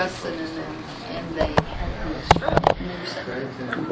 [0.00, 0.74] Justin and them,
[1.10, 1.52] and they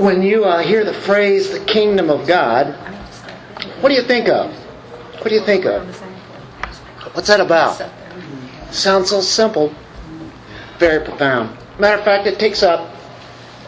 [0.03, 2.73] When you uh, hear the phrase "the kingdom of God,"
[3.83, 4.51] what do you think of?
[5.21, 5.87] What do you think of?
[7.13, 7.83] What's that about?
[8.71, 9.75] Sounds so simple,
[10.79, 11.55] very profound.
[11.79, 12.89] Matter of fact, it takes up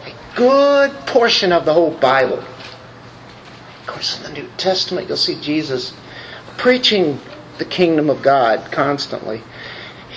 [0.03, 2.39] a good portion of the whole Bible.
[2.39, 5.93] Of course, in the New Testament, you'll see Jesus
[6.57, 7.19] preaching
[7.59, 9.43] the kingdom of God constantly,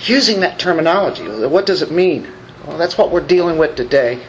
[0.09, 1.23] using that terminology.
[1.27, 2.27] What does it mean?
[2.65, 4.23] Well, that's what we're dealing with today.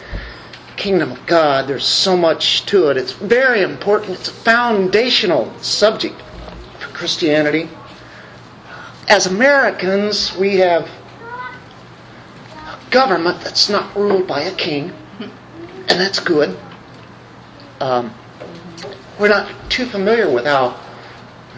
[0.77, 2.97] Kingdom of God, there's so much to it.
[2.97, 4.19] It's very important.
[4.19, 6.21] It's a foundational subject
[6.79, 7.69] for Christianity.
[9.09, 10.89] As Americans, we have
[12.57, 16.59] a government that's not ruled by a king, and that's good.
[17.81, 18.13] Um,
[19.19, 20.79] we're not too familiar with how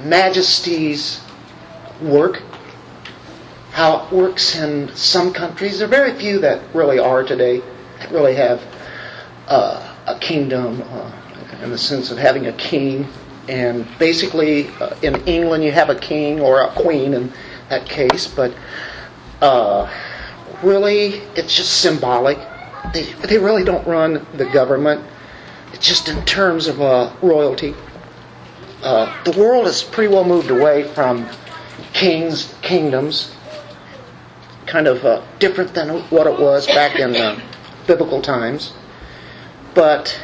[0.04, 1.20] majesties
[2.00, 2.42] work,
[3.78, 5.78] how it works in some countries.
[5.78, 7.62] There are very few that really are today,
[8.00, 8.60] that really have
[9.46, 11.12] uh, a kingdom uh,
[11.62, 13.06] in the sense of having a king.
[13.48, 17.32] And basically, uh, in England, you have a king or a queen in
[17.68, 18.52] that case, but
[19.40, 19.88] uh,
[20.60, 22.36] really, it's just symbolic.
[22.92, 25.04] They, they really don't run the government.
[25.72, 27.76] It's just in terms of uh, royalty.
[28.82, 31.28] Uh, the world has pretty well moved away from
[31.92, 33.36] kings, kingdoms,
[34.68, 37.40] kind of uh, different than what it was back in uh,
[37.86, 38.74] biblical times.
[39.74, 40.20] But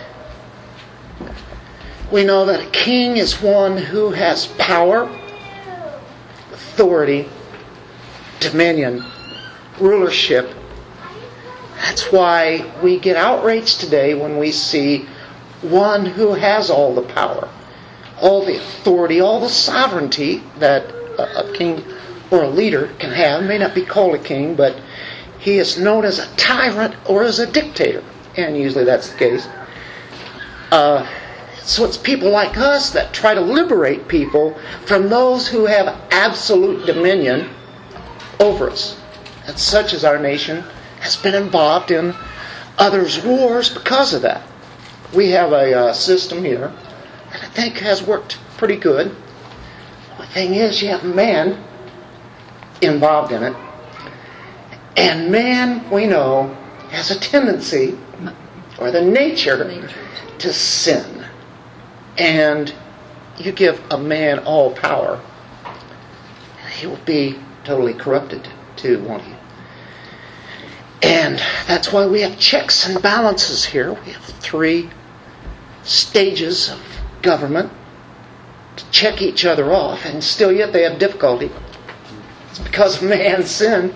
[2.12, 5.04] we know that a king is one who has power,
[6.52, 7.28] authority,
[8.40, 9.02] dominion,
[9.80, 10.54] rulership.
[11.76, 15.08] That's why we get outraged today when we see
[15.62, 17.48] one who has all the power,
[18.20, 20.84] all the authority, all the sovereignty that
[21.18, 21.82] a, king
[22.30, 23.44] or a leader can have.
[23.44, 24.80] May not be called a king, but
[25.38, 28.02] he is known as a tyrant or as a dictator,
[28.36, 29.48] and usually that's the case.
[30.70, 31.06] Uh,
[31.62, 34.54] so it's people like us that try to liberate people
[34.84, 37.48] from those who have absolute dominion
[38.40, 39.00] over us.
[39.46, 40.64] And such as our nation
[41.00, 42.14] has been involved in
[42.78, 44.42] others' wars because of that.
[45.14, 46.72] We have a uh, system here
[47.32, 49.14] that I think has worked pretty good.
[50.18, 51.62] The thing is, you have man
[52.80, 53.56] involved in it.
[54.96, 56.56] And man, we know,
[56.90, 57.98] has a tendency
[58.78, 59.88] or the nature
[60.38, 61.26] to sin.
[62.16, 62.72] And
[63.38, 65.20] you give a man all power,
[66.72, 69.34] he will be totally corrupted too, won't he?
[71.02, 73.92] And that's why we have checks and balances here.
[73.92, 74.90] We have three
[75.82, 76.80] stages of
[77.22, 77.70] government
[78.76, 81.50] to check each other off, and still yet they have difficulty.
[82.54, 83.92] It's because of man's sin.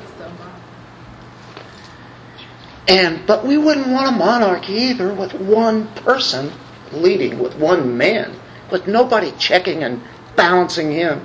[2.89, 6.51] And but we wouldn't want a monarchy either with one person
[6.91, 8.35] leading, with one man,
[8.73, 10.03] with nobody checking and
[10.35, 11.25] balancing him.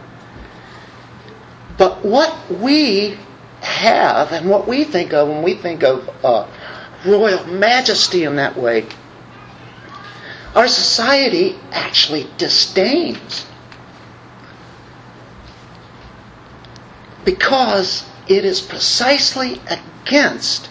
[1.79, 3.17] But what we
[3.61, 6.47] have and what we think of when we think of uh,
[7.03, 8.85] royal majesty in that way,
[10.53, 13.47] our society actually disdains.
[17.25, 20.67] Because it is precisely against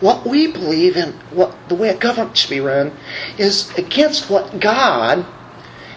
[0.00, 2.92] what we believe in, what the way a government should be run,
[3.36, 5.26] is against what God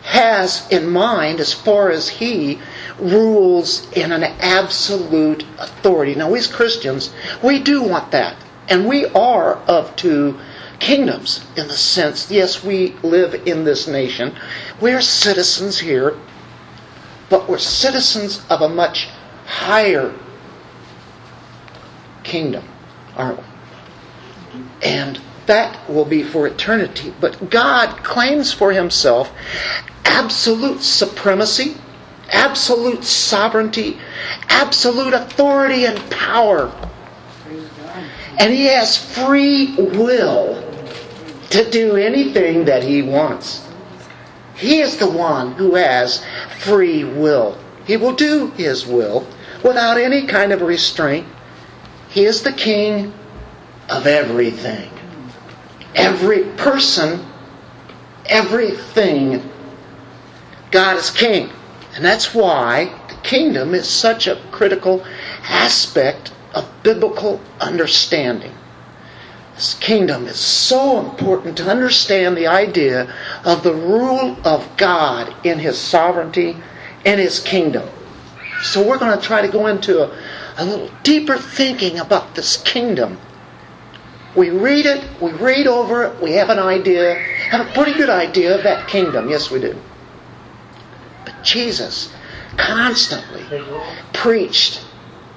[0.04, 2.60] has in mind as far as He
[3.00, 6.16] rules in an absolute authority.
[6.16, 7.14] Now, we as Christians,
[7.44, 8.36] we do want that.
[8.68, 10.40] And we are of two
[10.80, 14.36] kingdoms in the sense, yes, we live in this nation.
[14.80, 16.18] We're citizens here,
[17.30, 19.08] but we're citizens of a much
[19.52, 20.14] higher
[22.24, 22.64] kingdom,
[23.18, 23.44] aren't we?
[24.82, 27.14] And that will be for eternity.
[27.20, 29.30] But God claims for himself
[30.06, 31.76] absolute supremacy,
[32.30, 34.00] absolute sovereignty,
[34.48, 36.72] absolute authority and power.
[38.40, 40.64] And he has free will
[41.50, 43.68] to do anything that he wants.
[44.56, 46.24] He is the one who has
[46.60, 47.58] free will.
[47.86, 49.28] He will do his will
[49.64, 51.28] without any kind of restraint.
[52.10, 53.14] He is the king
[53.90, 54.90] of everything.
[55.96, 57.26] Every person,
[58.26, 59.50] everything.
[60.72, 61.50] God is king.
[61.96, 65.06] And that's why the kingdom is such a critical
[65.44, 68.54] aspect of biblical understanding.
[69.56, 73.14] This kingdom is so important to understand the idea
[73.44, 76.58] of the rule of God in His sovereignty
[77.06, 77.88] and His kingdom.
[78.64, 80.18] So we're going to try to go into a,
[80.58, 83.18] a little deeper thinking about this kingdom
[84.36, 87.16] We read it, we read over it, we have an idea,
[87.50, 89.30] have a pretty good idea of that kingdom.
[89.30, 89.78] Yes, we do.
[91.26, 92.14] But Jesus
[92.58, 93.44] constantly
[94.14, 94.86] preached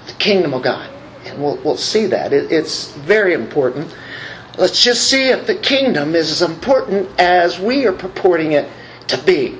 [0.06, 0.90] the kingdom of God.
[1.24, 2.32] And we'll, we'll see that.
[2.32, 3.94] It, it's very important.
[4.58, 8.70] Let's just see if the kingdom is as important as we are purporting it
[9.08, 9.58] to be.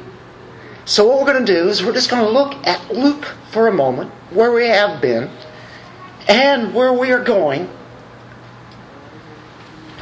[0.86, 3.68] So, what we're going to do is we're just going to look at Luke for
[3.68, 5.30] a moment, where we have been,
[6.28, 7.68] and where we are going.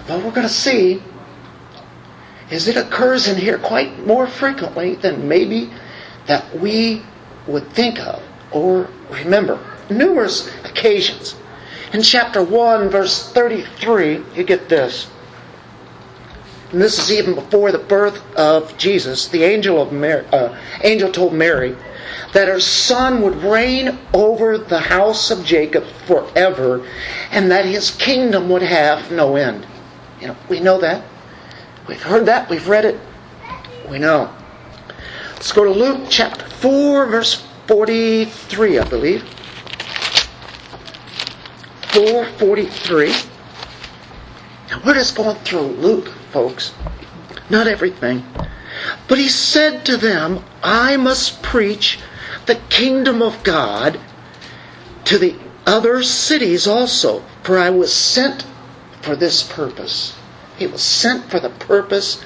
[0.06, 1.00] What we're going to see
[2.50, 5.70] is it occurs in here quite more frequently than maybe
[6.26, 7.02] that we
[7.46, 9.58] would think of or remember.
[9.88, 11.37] Numerous occasions.
[11.93, 15.08] In chapter 1, verse 33, you get this.
[16.73, 19.29] And this is even before the birth of Jesus.
[19.29, 21.77] The angel of Mary, uh, angel told Mary
[22.33, 26.87] that her son would reign over the house of Jacob forever,
[27.31, 29.67] and that his kingdom would have no end.
[30.21, 31.05] You know, we know that.
[31.87, 32.49] We've heard that.
[32.49, 32.99] We've read it.
[33.91, 34.33] We know.
[35.35, 39.23] Let's go to Luke chapter 4, verse 43, I believe.
[41.93, 43.13] 443.
[44.71, 46.75] Now, we're just going through Luke, folks.
[47.50, 48.25] Not everything.
[49.06, 51.99] But he said to them, I must preach
[52.46, 54.00] the kingdom of God
[55.05, 55.37] to the
[55.67, 58.44] other cities also, for I was sent
[59.02, 60.17] for this purpose.
[60.56, 62.23] He was sent for the purpose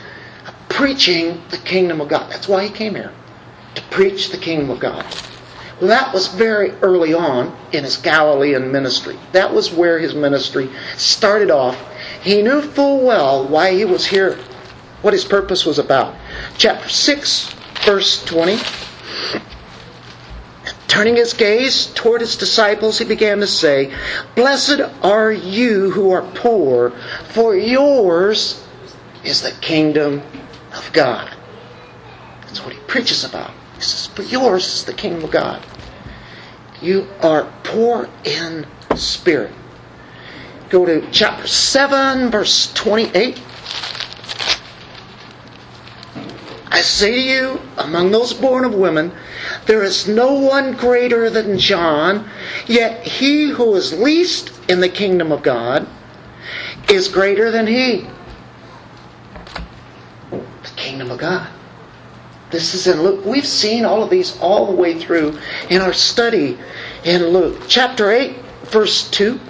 [0.47, 2.31] of preaching the kingdom of God.
[2.31, 3.12] That's why he came here,
[3.75, 5.05] to preach the kingdom of God.
[5.81, 9.19] Well, that was very early on in his Galilean ministry.
[9.32, 11.76] That was where his ministry started off.
[12.26, 14.37] He knew full well why he was here,
[15.00, 16.17] what his purpose was about.
[16.58, 18.58] Chapter 6, verse 20.
[20.88, 23.94] Turning his gaze toward his disciples, he began to say,
[24.34, 26.90] Blessed are you who are poor,
[27.28, 28.67] for yours
[29.23, 30.20] is the kingdom
[30.75, 31.32] of God.
[32.40, 33.52] That's what he preaches about.
[33.76, 35.64] He says, But yours is the kingdom of God.
[36.82, 39.52] You are poor in spirit.
[40.69, 43.41] Go to chapter 7, verse 28.
[46.69, 49.13] I say to you, among those born of women,
[49.67, 52.29] there is no one greater than John,
[52.67, 55.87] yet he who is least in the kingdom of God
[56.91, 58.07] is greater than he.
[60.31, 61.49] The kingdom of God.
[62.51, 63.25] This is in Luke.
[63.25, 65.39] We've seen all of these all the way through
[65.71, 66.59] in our study
[67.05, 67.62] in Luke.
[67.69, 69.41] Chapter 8, verse 2.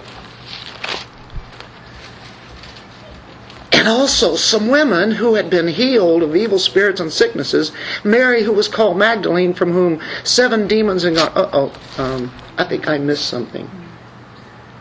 [3.86, 7.70] And also some women who had been healed of evil spirits and sicknesses.
[8.02, 11.30] Mary, who was called Magdalene, from whom seven demons had gone.
[11.36, 13.70] Uh oh, um, I think I missed something.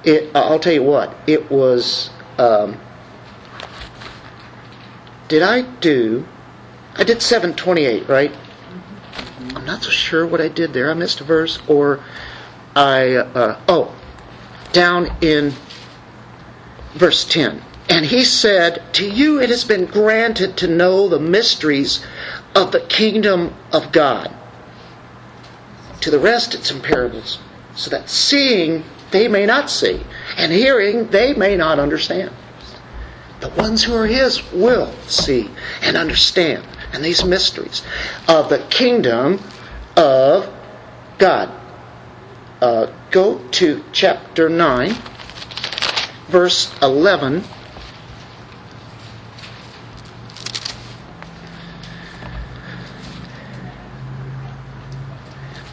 [0.04, 1.16] It, I'll tell you what.
[1.28, 2.10] It was.
[2.40, 2.80] Um,
[5.28, 6.26] did I do?
[6.96, 8.36] I did 728, right?
[9.56, 10.90] I'm not so sure what I did there.
[10.90, 12.04] I missed a verse, or
[12.76, 13.18] I.
[13.18, 13.96] Uh, oh,
[14.72, 15.54] down in
[16.96, 17.62] verse 10.
[17.90, 22.06] And he said, To you it has been granted to know the mysteries
[22.56, 24.34] of the kingdom of God.
[26.02, 27.40] To the rest it's in parables,
[27.76, 30.02] so that seeing they may not see,
[30.38, 32.32] and hearing they may not understand.
[33.40, 35.50] The ones who are his will see
[35.82, 37.84] and understand, and these mysteries
[38.28, 39.40] of the kingdom
[39.96, 40.52] of
[41.18, 41.52] God.
[42.62, 44.96] Uh, go to chapter 9,
[46.30, 47.44] verse 11.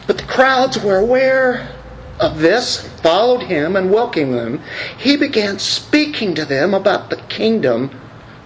[0.05, 1.69] But the crowds were aware
[2.19, 4.61] of this, followed him, and welcomed them.
[4.97, 7.91] He began speaking to them about the kingdom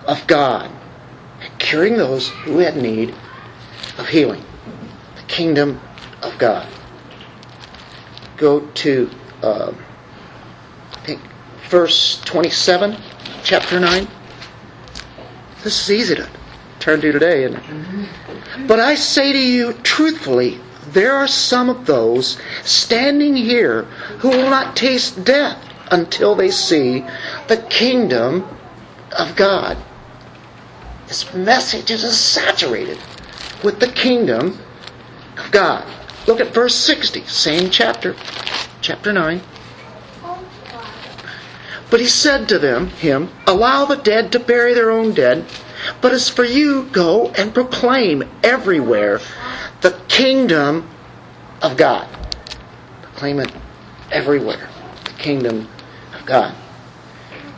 [0.06, 0.72] of God,
[1.58, 3.14] curing those who had need
[3.98, 4.44] of healing.
[5.16, 5.82] The kingdom
[6.22, 6.68] of God.
[8.38, 9.10] Go to,
[9.42, 9.74] uh,
[10.94, 11.22] I think,
[11.70, 12.96] verse 27,
[13.44, 14.08] chapter 9.
[15.64, 16.30] This is easy to
[16.80, 18.68] turn to today, isn't it?
[18.68, 20.62] But I say to you truthfully,
[20.94, 23.84] there are some of those standing here
[24.20, 27.06] who will not taste death until they see
[27.48, 28.48] the kingdom
[29.18, 29.78] of God.
[31.08, 32.98] This message is saturated
[33.64, 34.60] with the kingdom
[35.38, 35.88] of God.
[36.28, 38.16] Look at verse 60, same chapter,
[38.82, 39.42] chapter 9.
[41.90, 45.46] But he said to them, him, Allow the dead to bury their own dead,
[46.02, 49.22] but as for you, go and proclaim everywhere
[49.82, 50.90] the kingdom
[51.62, 52.08] of God.
[53.02, 53.52] Proclaim it
[54.12, 54.70] everywhere.
[55.06, 55.68] The kingdom
[56.18, 56.56] of God.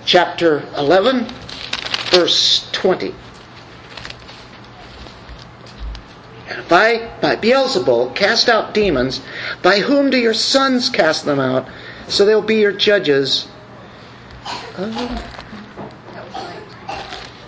[0.06, 1.27] chapter 11,
[2.12, 3.13] verse 20.
[6.48, 9.22] And if I, by Beelzebul, cast out demons,
[9.62, 11.68] by whom do your sons cast them out?
[12.08, 13.48] So they'll be your judges.
[14.75, 15.22] Uh,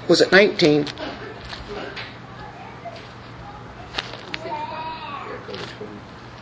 [0.07, 0.85] was it 19?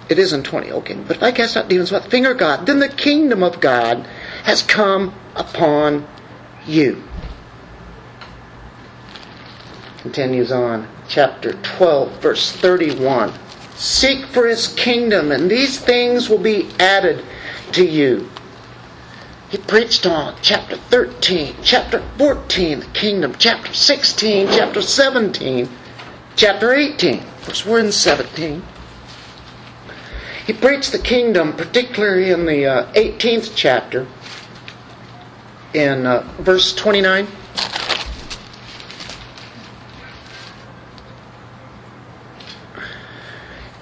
[0.10, 0.96] It is in 20, okay.
[0.96, 3.62] But if I cast out demons by the finger of God, then the kingdom of
[3.62, 4.08] God
[4.44, 6.08] has come upon
[6.66, 7.04] you.
[10.00, 13.34] Continues on, chapter 12, verse 31.
[13.75, 17.24] Seek for his kingdom, and these things will be added
[17.74, 18.30] to you.
[19.50, 25.70] He preached on chapter 13, chapter 14, the kingdom, chapter 16, chapter 17,
[26.36, 27.20] chapter 18.
[27.20, 28.63] Of course, we're in 17.
[30.50, 34.08] He preached the kingdom, particularly in the uh, 18th chapter,
[35.75, 37.27] in uh, verse 29.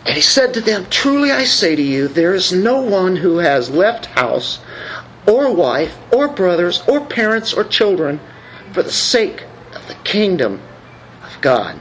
[0.05, 3.37] And he said to them, Truly I say to you, there is no one who
[3.37, 4.59] has left house,
[5.25, 8.19] or wife, or brothers, or parents, or children,
[8.73, 10.59] for the sake of the kingdom
[11.23, 11.79] of God,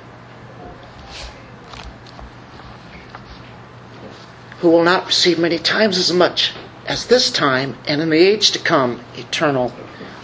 [4.67, 6.53] who will not receive many times as much
[6.87, 9.73] as this time, and in the age to come, eternal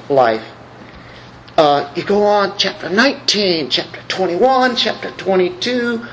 [0.09, 0.45] life.
[1.57, 6.05] Uh, you go on, chapter 19, chapter 21, chapter 22,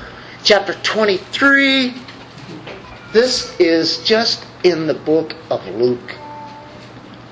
[0.44, 1.92] chapter 23.
[3.12, 6.16] This is just in the book of Luke.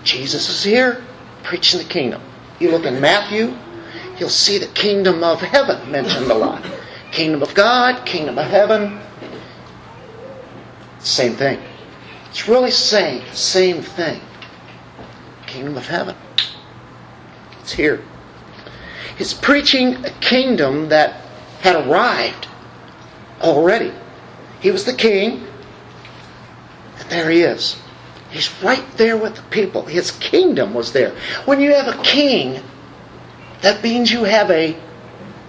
[0.03, 1.05] Jesus is here
[1.45, 2.21] preaching the kingdom.
[2.59, 3.57] You look in Matthew,
[4.19, 6.69] you'll see the kingdom of heaven mentioned a lot.
[7.13, 8.99] Kingdom of God, kingdom of heaven.
[11.01, 11.61] Same thing.
[12.31, 14.21] It's really saying the same thing.
[15.47, 16.17] Kingdom of heaven.
[17.61, 18.03] It's here.
[19.17, 21.23] He's preaching a kingdom that
[21.61, 22.47] had arrived
[23.41, 23.93] already.
[24.61, 25.45] He was the king,
[26.99, 27.77] and there he is.
[28.31, 29.87] He's right there with the people.
[29.87, 31.17] His kingdom was there.
[31.47, 32.63] When you have a king,
[33.63, 34.77] that means you have a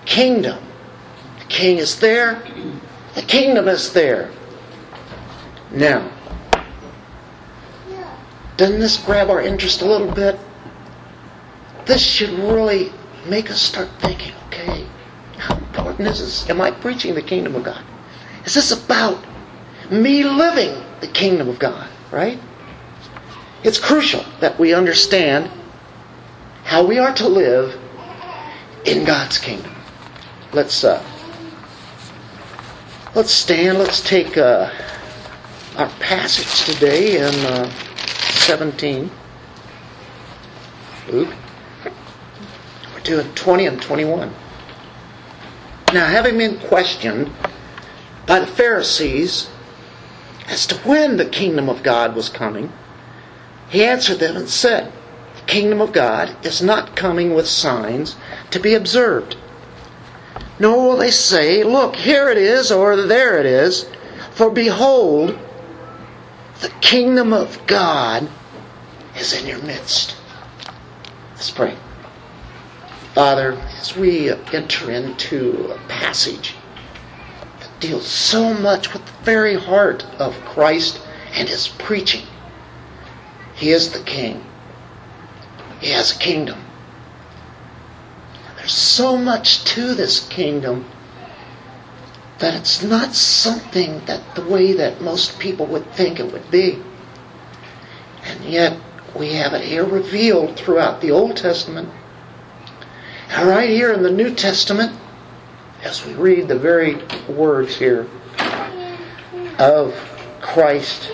[0.06, 0.64] kingdom.
[1.40, 2.42] The king is there,
[3.16, 4.32] the kingdom is there.
[5.72, 6.12] Now,
[8.58, 10.40] doesn't this grab our interest a little bit?
[11.86, 12.92] This should really
[13.28, 14.86] make us start thinking, okay,
[15.38, 16.50] how important is this?
[16.50, 17.84] Am I preaching the kingdom of God?
[18.46, 19.24] Is this about
[19.90, 22.40] me living the kingdom of God, right?
[23.64, 25.50] It's crucial that we understand
[26.64, 27.80] how we are to live
[28.86, 29.74] in God's kingdom.
[30.54, 31.04] Let's uh,
[33.16, 33.78] let's stand.
[33.78, 34.72] Let's take uh,
[35.80, 37.72] our passage today in uh,
[38.10, 39.10] 17.
[41.08, 41.34] Luke.
[42.94, 44.34] We're doing 20 and 21.
[45.94, 47.32] Now, having been questioned
[48.28, 49.50] by the Pharisees
[50.48, 52.74] as to when the kingdom of God was coming,
[53.70, 54.92] he answered them and said,
[55.38, 58.18] The kingdom of God is not coming with signs
[58.52, 59.38] to be observed.
[60.60, 63.90] Nor will they say, Look, here it is, or there it is.
[64.32, 65.40] For behold,
[66.60, 68.30] the kingdom of God
[69.18, 70.16] is in your midst.
[71.32, 71.76] Let's pray.
[73.14, 76.56] Father, as we enter into a passage
[77.60, 81.02] that deals so much with the very heart of Christ
[81.34, 82.26] and his preaching,
[83.56, 84.44] he is the king.
[85.80, 86.66] He has a kingdom.
[88.58, 90.86] There's so much to this kingdom
[92.40, 96.82] that it's not something that the way that most people would think it would be.
[98.24, 98.80] And yet
[99.18, 101.90] we have it here revealed throughout the Old Testament.
[103.30, 104.98] And right here in the New Testament,
[105.84, 108.08] as we read the very words here
[109.58, 109.94] of
[110.42, 111.12] Christ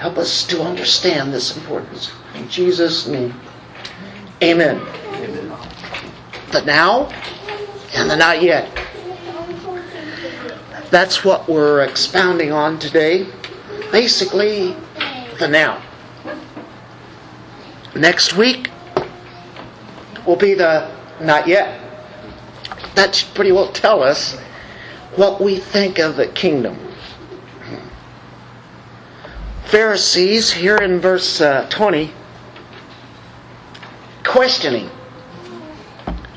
[0.00, 2.10] Help us to understand this importance.
[2.34, 3.34] In Jesus' name,
[4.42, 4.80] amen.
[4.80, 5.52] amen.
[6.52, 7.10] The now
[7.94, 8.89] and the not yet.
[10.90, 13.26] That's what we're expounding on today.
[13.92, 14.74] Basically,
[15.38, 15.82] the now.
[17.94, 18.70] Next week
[20.26, 21.80] will be the not yet.
[22.94, 24.38] That should pretty well tell us
[25.16, 26.78] what we think of the kingdom.
[29.66, 32.12] Pharisees, here in verse uh, 20,
[34.24, 34.90] questioning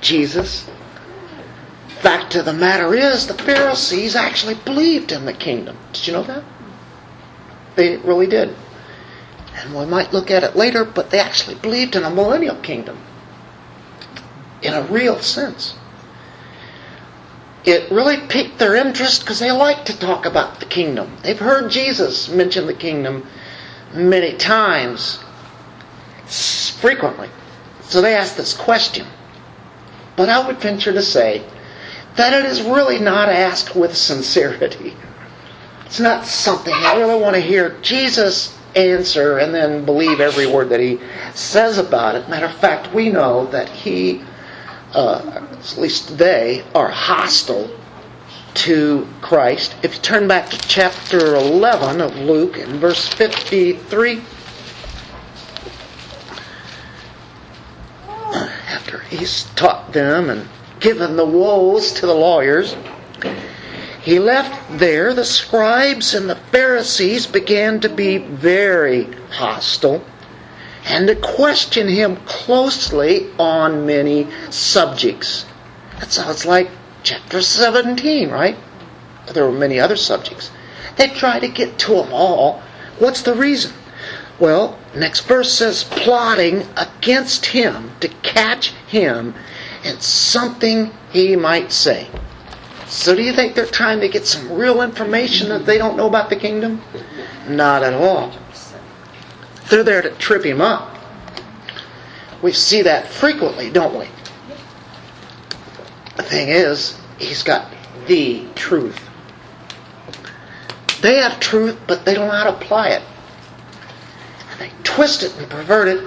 [0.02, 0.70] Jesus.
[2.04, 5.78] Fact of the matter is, the Pharisees actually believed in the kingdom.
[5.94, 6.44] Did you know that?
[7.78, 8.54] They really did.
[9.56, 12.98] And we might look at it later, but they actually believed in a millennial kingdom
[14.62, 15.76] in a real sense.
[17.64, 21.16] It really piqued their interest because they like to talk about the kingdom.
[21.24, 23.26] They've heard Jesus mention the kingdom
[23.94, 25.24] many times,
[26.28, 27.30] frequently.
[27.84, 29.08] So they asked this question.
[30.18, 31.46] But I would venture to say
[32.16, 34.94] that it is really not asked with sincerity.
[35.86, 40.70] It's not something I really want to hear Jesus answer and then believe every word
[40.70, 41.00] that he
[41.34, 42.30] says about it.
[42.30, 44.24] Matter of fact, we know that he,
[44.94, 47.70] uh, at least they, are hostile
[48.56, 49.76] to Christ.
[49.84, 54.22] If you turn back to chapter 11 of Luke in verse 53,
[58.08, 60.48] after he's taught them and
[60.84, 62.76] given the woes to the lawyers,
[64.02, 65.14] he left there.
[65.14, 70.04] The scribes and the Pharisees began to be very hostile
[70.84, 75.46] and to question him closely on many subjects.
[76.02, 76.70] That sounds like
[77.02, 78.58] chapter 17, right?
[79.34, 80.52] There were many other subjects.
[80.98, 82.62] They try to get to them all.
[83.00, 83.72] What's the reason?
[84.38, 89.34] Well, next verse says, plotting against him to catch him
[89.84, 92.08] in something he might say.
[92.88, 96.08] So, do you think they're trying to get some real information that they don't know
[96.08, 96.82] about the kingdom?
[97.48, 98.34] Not at all.
[99.70, 100.96] They're there to trip him up.
[102.42, 104.08] We see that frequently, don't we?
[106.18, 107.72] The thing is, he's got
[108.06, 109.00] the truth.
[111.02, 113.02] They have truth, but they don't know how to apply it.
[114.52, 116.04] And they twist it and pervert it,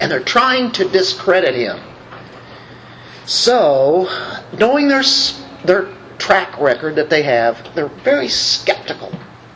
[0.00, 1.80] and they're trying to discredit him.
[3.26, 4.08] So,
[4.58, 5.02] knowing their,
[5.64, 9.12] their track record that they have, they're very skeptical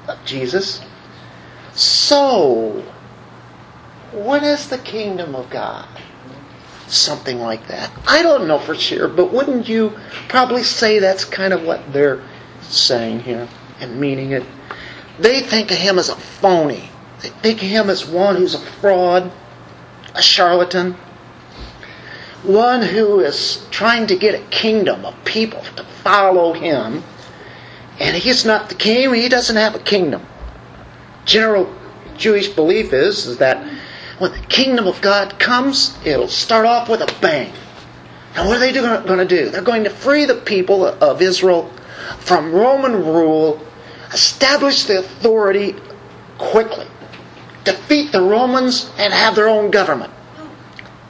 [0.09, 0.81] of Jesus.
[1.75, 2.83] So,
[4.13, 5.87] what is the kingdom of God?
[6.87, 7.91] Something like that.
[8.07, 12.23] I don't know for sure, but wouldn't you probably say that's kind of what they're
[12.63, 13.47] saying here
[13.81, 14.45] and meaning it?
[15.19, 16.89] They think of him as a phony.
[17.21, 19.31] They think of him as one who's a fraud,
[20.15, 20.97] a charlatan,
[22.43, 27.03] one who is trying to get a kingdom of people to follow him.
[28.01, 30.25] And he's not the king, he doesn't have a kingdom.
[31.25, 31.73] General
[32.17, 33.65] Jewish belief is, is that
[34.19, 37.53] when the kingdom of God comes, it'll start off with a bang.
[38.35, 39.51] And what are they going to do?
[39.51, 41.71] They're going to free the people of Israel
[42.21, 43.61] from Roman rule,
[44.13, 45.75] establish the authority
[46.39, 46.87] quickly,
[47.65, 50.13] defeat the Romans, and have their own government.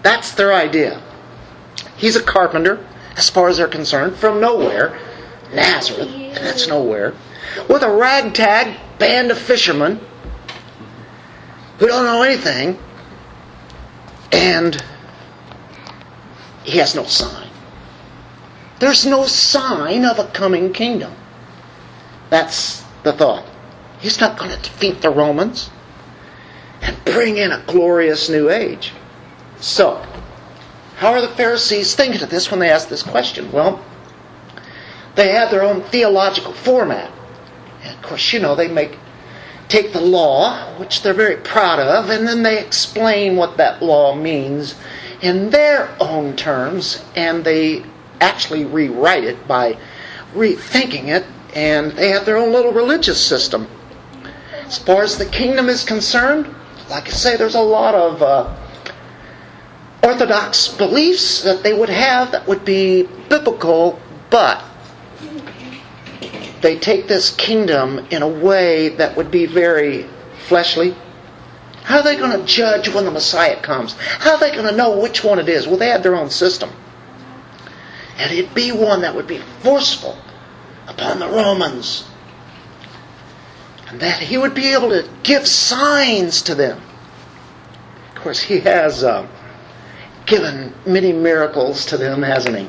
[0.03, 1.03] That's their idea.
[1.99, 2.85] He's a carpenter,
[3.17, 4.99] as far as they're concerned, from nowhere,
[5.53, 7.13] Nazareth, and that's nowhere,
[7.69, 10.01] with a ragtag band of fishermen
[11.79, 12.79] who don't know anything,
[14.33, 14.83] and
[16.65, 17.49] he has no sign.
[18.79, 21.13] There's no sign of a coming kingdom.
[22.31, 23.45] That's the thought.
[23.99, 25.71] He's not going to defeat the Romans
[26.81, 28.93] and bring in a glorious new age.
[29.59, 30.05] So,
[30.99, 33.53] how are the Pharisees thinking of this when they ask this question?
[33.53, 33.85] Well,
[35.15, 37.13] they have their own theological format.
[37.85, 38.99] And of course, you know, they make
[39.69, 44.13] take the law, which they're very proud of, and then they explain what that law
[44.13, 44.75] means
[45.21, 47.85] in their own terms, and they
[48.21, 49.79] actually rewrite it by
[50.35, 53.69] rethinking it, and they have their own little religious system.
[54.65, 56.53] As far as the kingdom is concerned,
[56.91, 58.57] like I say, there's a lot of uh,
[60.03, 64.65] orthodox beliefs that they would have that would be biblical, but
[66.61, 70.07] they take this kingdom in a way that would be very
[70.47, 70.95] fleshly.
[71.83, 73.95] How are they going to judge when the Messiah comes?
[73.95, 75.67] How are they going to know which one it is?
[75.67, 76.71] Well, they have their own system.
[78.19, 80.19] And it'd be one that would be forceful
[80.87, 82.05] upon the Romans.
[83.87, 86.81] And that he would be able to give signs to them.
[88.15, 89.27] Of course, he has uh,
[90.29, 92.69] given many miracles to them, hasn't he?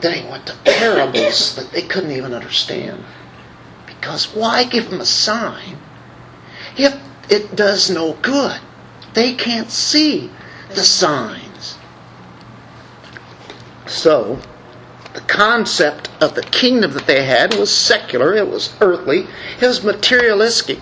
[0.00, 3.04] Then he went to parables that they couldn't even understand.
[3.86, 5.78] Because why give them a sign
[6.76, 6.98] if
[7.30, 8.60] it does no good?
[9.14, 10.30] They can't see
[10.68, 11.78] the signs.
[13.86, 14.38] So,
[15.14, 19.26] the concept of the kingdom that they had was secular, it was earthly,
[19.60, 20.78] it was materialistic.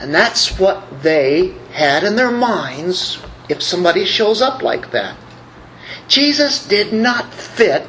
[0.00, 5.16] And that's what they had in their minds if somebody shows up like that.
[6.08, 7.86] Jesus did not fit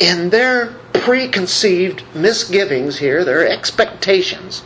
[0.00, 4.62] in their preconceived misgivings here, their expectations.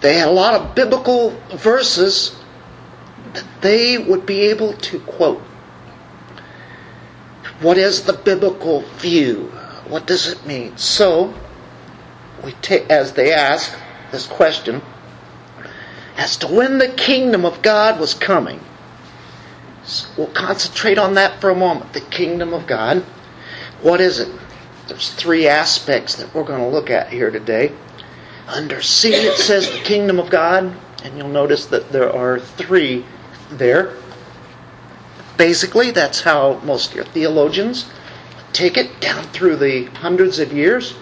[0.00, 2.34] they had a lot of biblical verses
[3.34, 5.42] that they would be able to quote.
[7.60, 9.52] What is the biblical view?
[9.86, 10.76] What does it mean?
[10.78, 11.34] So,
[12.42, 13.76] we take, as they ask
[14.12, 14.82] this question,
[16.16, 18.60] as to when the kingdom of God was coming.
[19.84, 21.92] So we'll concentrate on that for a moment.
[21.92, 23.02] The kingdom of God.
[23.82, 24.28] What is it?
[24.88, 27.72] There's three aspects that we're going to look at here today.
[28.46, 33.04] Under C, it says the kingdom of God, and you'll notice that there are three
[33.50, 33.96] there.
[35.36, 37.90] Basically, that's how most of your theologians
[38.52, 40.94] take it down through the hundreds of years,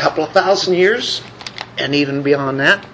[0.00, 1.20] couple of thousand years,
[1.76, 2.86] and even beyond that.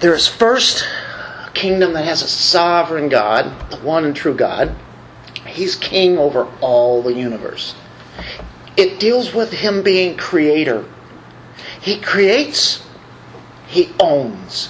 [0.00, 0.86] There is first
[1.46, 4.76] a kingdom that has a sovereign God, the one and true God.
[5.46, 7.74] He's king over all the universe.
[8.76, 10.84] It deals with him being creator.
[11.80, 12.86] He creates,
[13.66, 14.68] he owns.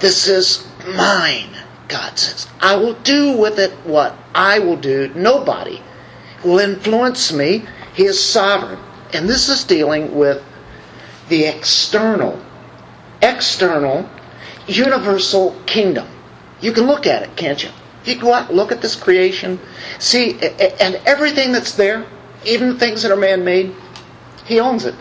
[0.00, 1.56] This is mine,
[1.88, 2.46] God says.
[2.60, 5.10] I will do with it what I will do.
[5.14, 5.80] Nobody
[6.44, 7.64] will influence me.
[8.00, 8.78] He is sovereign.
[9.12, 10.42] And this is dealing with
[11.28, 12.40] the external,
[13.20, 14.08] external,
[14.66, 16.08] universal kingdom.
[16.62, 17.68] You can look at it, can't you?
[18.06, 19.60] You go out look at this creation,
[19.98, 22.06] see, and everything that's there,
[22.46, 23.74] even things that are man made,
[24.46, 24.94] He owns it.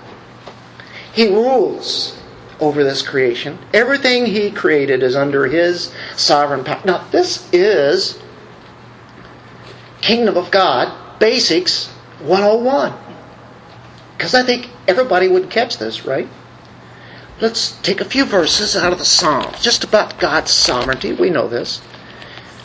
[1.13, 2.21] He rules
[2.59, 3.59] over this creation.
[3.73, 6.81] Everything He created is under His sovereign power.
[6.83, 8.19] Now, this is
[10.01, 11.89] Kingdom of God Basics
[12.21, 12.93] 101.
[14.17, 16.27] Because I think everybody would catch this, right?
[17.41, 21.13] Let's take a few verses out of the Psalms, just about God's sovereignty.
[21.13, 21.82] We know this.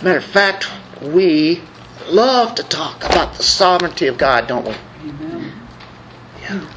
[0.03, 0.69] Matter of fact,
[1.01, 1.63] we
[2.09, 4.75] love to talk about the sovereignty of God, don't we?
[5.09, 5.53] Amen.
[6.43, 6.69] Yeah.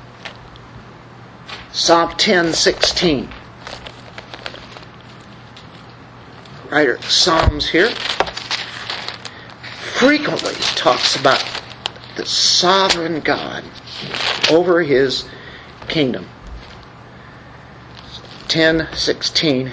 [1.72, 3.30] Psalm 10, 16.
[6.70, 7.90] Writer Psalms here
[9.96, 11.44] frequently talks about
[12.18, 13.64] the sovereign God
[14.52, 15.26] over his
[15.88, 16.28] kingdom.
[18.48, 19.72] 10:16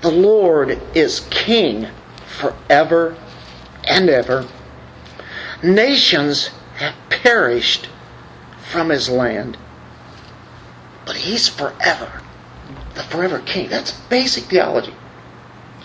[0.00, 1.88] The Lord is king
[2.26, 3.16] forever
[3.84, 4.46] and ever.
[5.62, 7.88] Nations have perished
[8.70, 9.56] from his land,
[11.04, 12.22] but he's forever.
[12.94, 13.68] The forever king.
[13.68, 14.94] That's basic theology.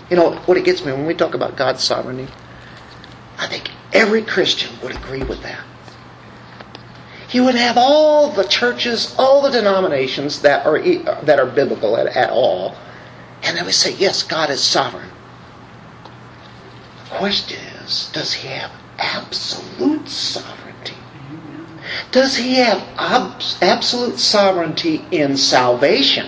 [0.09, 2.27] You know what it gets me when we talk about God's sovereignty?
[3.37, 5.63] I think every Christian would agree with that.
[7.31, 10.79] You would have all the churches, all the denominations that are
[11.23, 12.75] that are biblical at, at all,
[13.43, 15.09] and they would say, "Yes, God is sovereign."
[17.09, 20.95] The question is, does He have absolute sovereignty?
[22.11, 26.27] Does He have ab- absolute sovereignty in salvation?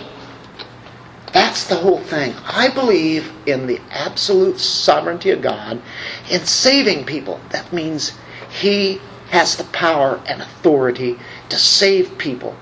[1.33, 2.35] That's the whole thing.
[2.45, 5.81] I believe in the absolute sovereignty of God
[6.29, 7.41] in saving people.
[7.49, 8.13] That means
[8.49, 9.01] He
[9.33, 11.17] has the power and authority
[11.49, 12.55] to save people.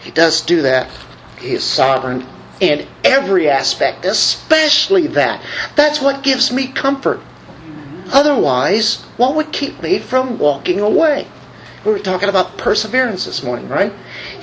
[0.00, 0.90] He does do that.
[1.38, 2.26] He is sovereign
[2.60, 5.44] in every aspect, especially that.
[5.76, 7.20] That's what gives me comfort.
[8.10, 11.28] Otherwise, what would keep me from walking away?
[11.84, 13.92] We were talking about perseverance this morning, right?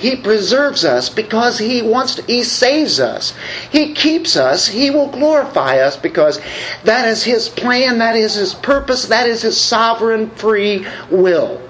[0.00, 3.34] He preserves us because He wants to, He saves us.
[3.70, 4.66] He keeps us.
[4.66, 6.40] He will glorify us because
[6.84, 11.60] that is His plan, that is His purpose, that is His sovereign free will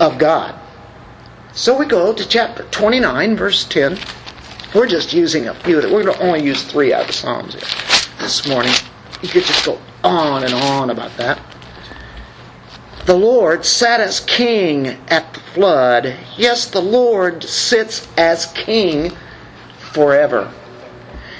[0.00, 0.58] of God.
[1.52, 3.98] So we go to chapter 29, verse 10.
[4.74, 5.76] We're just using a few.
[5.76, 7.54] We're going to only use three out of Psalms
[8.18, 8.72] this morning.
[9.20, 11.38] You could just go on and on about that.
[13.06, 16.16] The Lord sat as king at the flood.
[16.38, 19.12] Yes, the Lord sits as king
[19.78, 20.50] forever.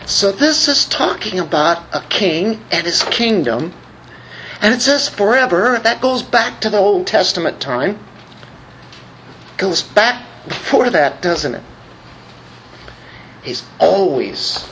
[0.05, 3.73] So this is talking about a king and his kingdom.
[4.61, 5.79] And it says forever.
[5.79, 7.99] That goes back to the Old Testament time.
[9.57, 11.63] Goes back before that, doesn't it?
[13.43, 14.69] He's always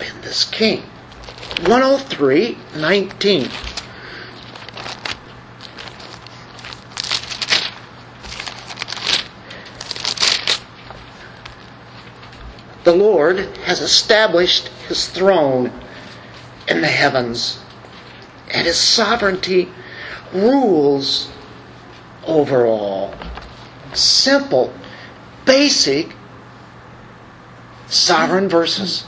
[0.00, 0.82] been this king.
[1.66, 3.48] 103, 19.
[12.84, 15.72] The Lord has established his throne
[16.68, 17.60] in the heavens,
[18.52, 19.70] and his sovereignty
[20.32, 21.30] rules
[22.26, 23.14] over all.
[23.94, 24.72] Simple,
[25.44, 26.14] basic,
[27.88, 29.04] sovereign verses.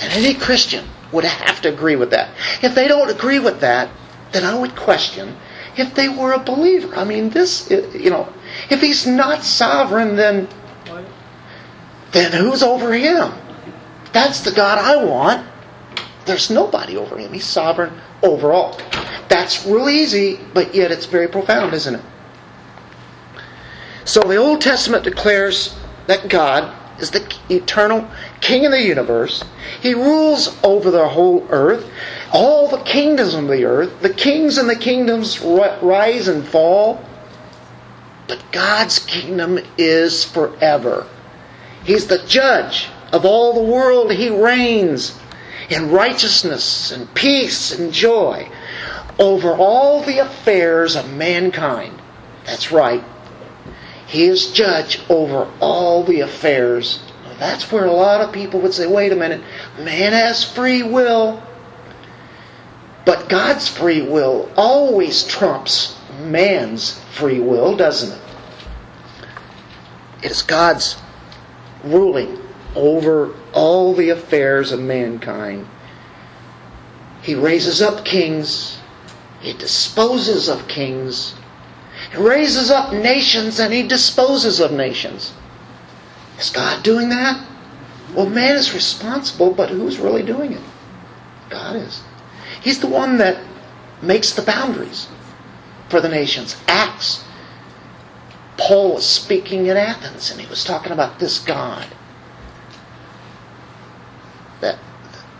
[0.00, 2.30] And any Christian would have to agree with that.
[2.62, 3.88] If they don't agree with that,
[4.32, 5.36] then I would question
[5.76, 6.94] if they were a believer.
[6.94, 8.32] I mean, this, you know,
[8.70, 10.48] if he's not sovereign, then,
[12.16, 13.32] then who's over him?
[14.12, 15.46] That's the God I want.
[16.24, 17.32] There's nobody over him.
[17.32, 18.80] He's sovereign over all.
[19.28, 22.04] That's real easy, but yet it's very profound, isn't it?
[24.04, 25.76] So the Old Testament declares
[26.06, 28.08] that God is the eternal
[28.40, 29.44] King of the universe.
[29.82, 31.90] He rules over the whole earth,
[32.32, 34.00] all the kingdoms of the earth.
[34.00, 37.04] The kings and the kingdoms rise and fall.
[38.28, 41.06] But God's kingdom is forever.
[41.86, 44.12] He's the judge of all the world.
[44.12, 45.16] He reigns
[45.70, 48.50] in righteousness and peace and joy
[49.20, 52.02] over all the affairs of mankind.
[52.44, 53.04] That's right.
[54.08, 57.00] He is judge over all the affairs.
[57.38, 59.42] That's where a lot of people would say, wait a minute,
[59.78, 61.40] man has free will.
[63.04, 68.24] But God's free will always trumps man's free will, doesn't it?
[70.24, 70.96] It is God's
[71.84, 72.38] ruling
[72.74, 75.66] over all the affairs of mankind.
[77.22, 78.78] He raises up kings,
[79.40, 81.34] he disposes of kings,
[82.12, 85.32] he raises up nations, and he disposes of nations.
[86.38, 87.44] Is God doing that?
[88.14, 90.62] Well, man is responsible, but who's really doing it?
[91.50, 92.02] God is.
[92.62, 93.42] He's the one that
[94.02, 95.08] makes the boundaries
[95.88, 96.56] for the nations.
[96.68, 97.24] Acts.
[98.56, 101.86] Paul was speaking in Athens, and he was talking about this God
[104.60, 104.78] that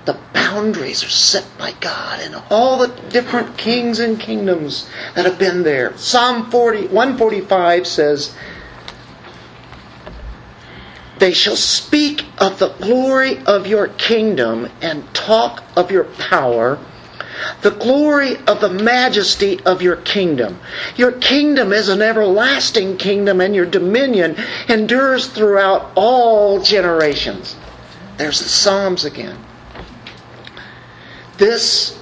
[0.04, 5.38] the boundaries are set by God and all the different kings and kingdoms that have
[5.38, 5.96] been there.
[5.96, 8.36] Psalm 40, 145 says,
[11.18, 16.78] They shall speak of the glory of your kingdom and talk of your power,
[17.62, 20.58] the glory of the majesty of your kingdom.
[20.96, 24.36] Your kingdom is an everlasting kingdom, and your dominion
[24.68, 27.56] endures throughout all generations.
[28.16, 29.38] There's the Psalms again.
[31.38, 31.98] This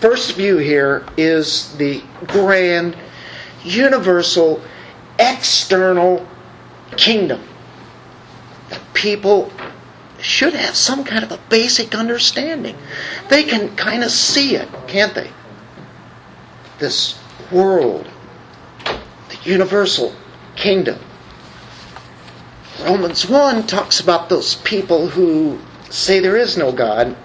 [0.00, 2.96] first view here is the grand,
[3.64, 4.62] universal,
[5.18, 6.26] external
[6.96, 7.40] kingdom
[9.02, 9.50] people
[10.20, 12.76] should have some kind of a basic understanding.
[13.32, 15.30] They can kind of see it, can't they?
[16.78, 17.18] This
[17.50, 18.06] world,
[18.84, 20.14] the universal
[20.54, 20.98] kingdom.
[22.82, 27.16] Romans 1 talks about those people who say there is no God,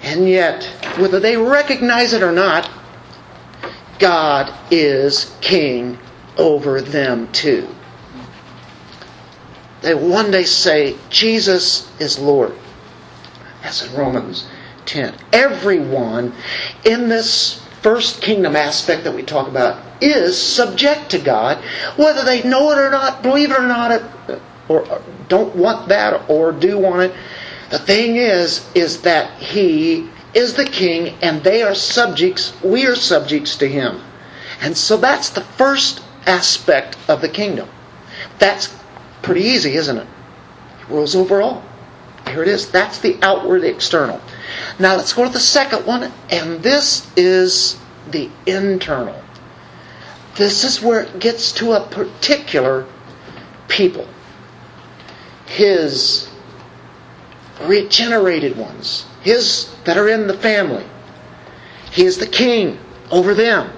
[0.00, 0.64] and yet,
[0.96, 2.70] whether they recognize it or not,
[3.98, 5.98] God is king
[6.38, 7.68] over them too.
[9.82, 12.54] They one day say, Jesus is Lord.
[13.62, 14.48] That's in Romans
[14.88, 15.14] 10.
[15.32, 16.32] Everyone
[16.84, 21.58] in this first kingdom aspect that we talk about is subject to God,
[21.96, 24.02] whether they know it or not, believe it or not,
[24.68, 27.16] or don't want that or do want it.
[27.70, 32.96] The thing is, is that He is the king and they are subjects, we are
[32.96, 34.00] subjects to Him.
[34.60, 37.68] And so that's the first aspect of the kingdom.
[38.38, 38.74] That's
[39.22, 40.06] pretty easy, isn't it?
[40.88, 41.62] Rules over all.
[42.26, 42.70] Here it is.
[42.70, 44.20] That's the outward external.
[44.78, 47.78] Now let's go to the second one, and this is
[48.10, 49.22] the internal.
[50.36, 52.86] This is where it gets to a particular
[53.68, 54.06] people
[55.48, 56.28] his
[57.62, 60.84] regenerated ones, his that are in the family.
[61.90, 62.78] He is the king
[63.10, 63.70] over them.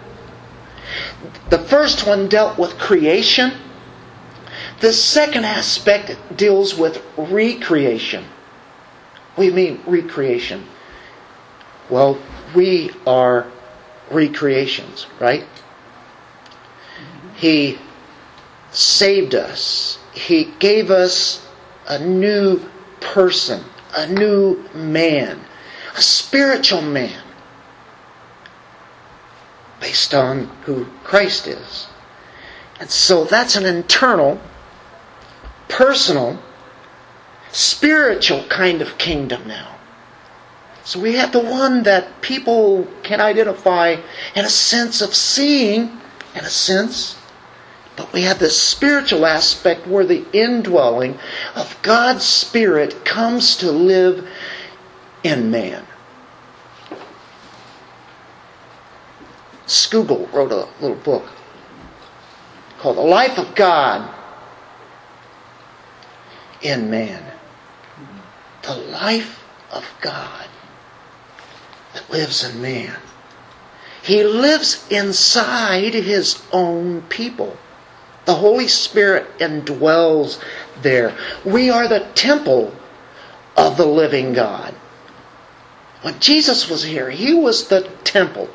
[1.48, 3.52] The first one dealt with creation.
[4.80, 8.24] The second aspect deals with recreation.
[9.34, 10.64] What do you mean, recreation?
[11.88, 12.18] Well,
[12.54, 13.46] we are
[14.10, 15.44] recreations, right?
[17.36, 17.78] He
[18.72, 19.98] saved us.
[20.12, 21.46] He gave us
[21.88, 22.60] a new
[23.00, 23.64] person,
[23.96, 25.40] a new man,
[25.96, 27.22] a spiritual man,
[29.80, 31.88] based on who Christ is.
[32.78, 34.40] And so that's an internal,
[35.68, 36.38] personal,
[37.52, 39.76] spiritual kind of kingdom now.
[40.84, 43.96] So we have the one that people can identify
[44.34, 45.82] in a sense of seeing,
[46.34, 47.16] in a sense
[48.00, 51.18] but we have this spiritual aspect where the indwelling
[51.54, 54.26] of God's Spirit comes to live
[55.22, 55.84] in man.
[59.66, 61.28] Scougal wrote a little book
[62.78, 64.14] called The Life of God
[66.62, 67.29] in Man.
[68.62, 70.46] The life of God
[71.94, 72.96] that lives in man.
[74.02, 77.56] He lives inside his own people.
[78.24, 80.42] The Holy Spirit indwells
[80.82, 81.16] there.
[81.44, 82.74] We are the temple
[83.56, 84.74] of the living God.
[86.02, 88.48] When Jesus was here, he was the temple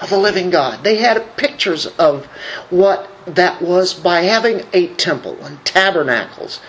[0.00, 0.84] of the living God.
[0.84, 2.26] They had pictures of
[2.70, 6.60] what that was by having a temple and tabernacles.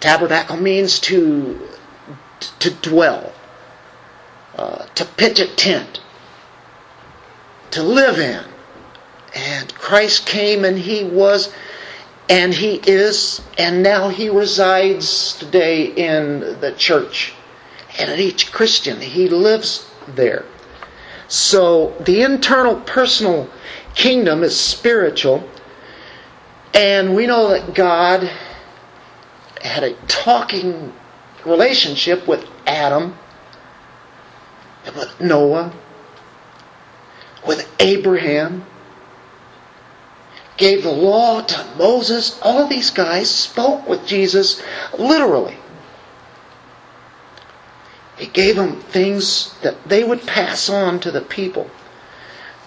[0.00, 1.68] Tabernacle means to
[2.58, 3.32] to dwell,
[4.56, 6.00] uh, to pitch a tent,
[7.70, 8.44] to live in.
[9.34, 11.52] And Christ came and he was
[12.28, 17.32] and he is and now he resides today in the church
[17.98, 19.00] and in each Christian.
[19.00, 20.44] He lives there.
[21.28, 23.48] So the internal personal
[23.94, 25.48] kingdom is spiritual.
[26.74, 28.30] And we know that God
[29.62, 30.92] had a talking
[31.44, 33.16] relationship with Adam,
[34.84, 35.72] and with Noah,
[37.46, 38.64] with Abraham,
[40.56, 42.38] gave the law to Moses.
[42.42, 44.62] All these guys spoke with Jesus
[44.98, 45.56] literally.
[48.16, 51.70] He gave them things that they would pass on to the people.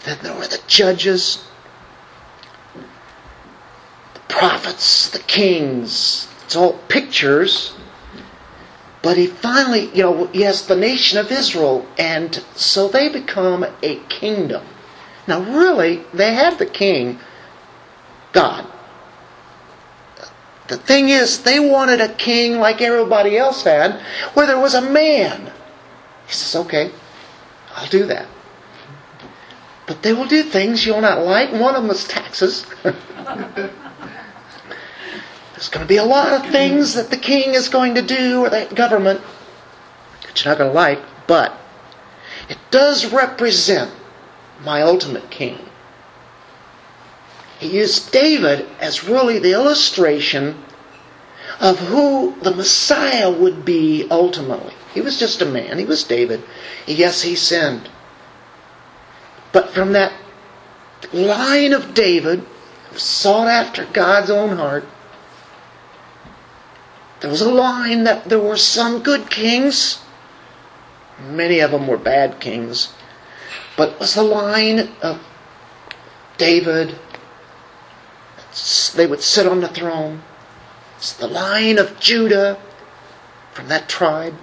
[0.04, 1.44] Then there were the judges,
[4.14, 6.28] the prophets, the kings.
[6.44, 7.74] It's all pictures.
[9.06, 13.98] But he finally, you know, yes, the nation of Israel, and so they become a
[14.10, 14.66] kingdom.
[15.28, 17.20] Now, really, they have the king,
[18.34, 18.66] God.
[20.70, 24.02] The thing is, they wanted a king like everybody else had,
[24.34, 25.54] where there was a man.
[26.26, 26.90] He says, okay,
[27.76, 28.26] I'll do that.
[29.86, 31.52] But they will do things you'll not like.
[31.52, 32.66] One of them is taxes.
[35.56, 38.44] There's going to be a lot of things that the king is going to do,
[38.44, 39.22] or that government,
[40.24, 41.58] that you're not going to like, but
[42.50, 43.90] it does represent
[44.66, 45.58] my ultimate king.
[47.60, 50.62] He used David as really the illustration
[51.62, 54.74] of who the Messiah would be ultimately.
[54.94, 55.78] He was just a man.
[55.78, 56.44] He was David.
[56.86, 57.90] Yes, he sinned.
[59.54, 60.12] But from that
[61.14, 62.46] line of David,
[62.98, 64.86] sought after God's own heart,
[67.26, 69.98] there was a line that there were some good kings.
[71.28, 72.94] Many of them were bad kings.
[73.76, 75.20] But it was the line of
[76.38, 77.00] David
[78.96, 80.22] they would sit on the throne.
[80.98, 82.60] It's the line of Judah
[83.54, 84.36] from that tribe.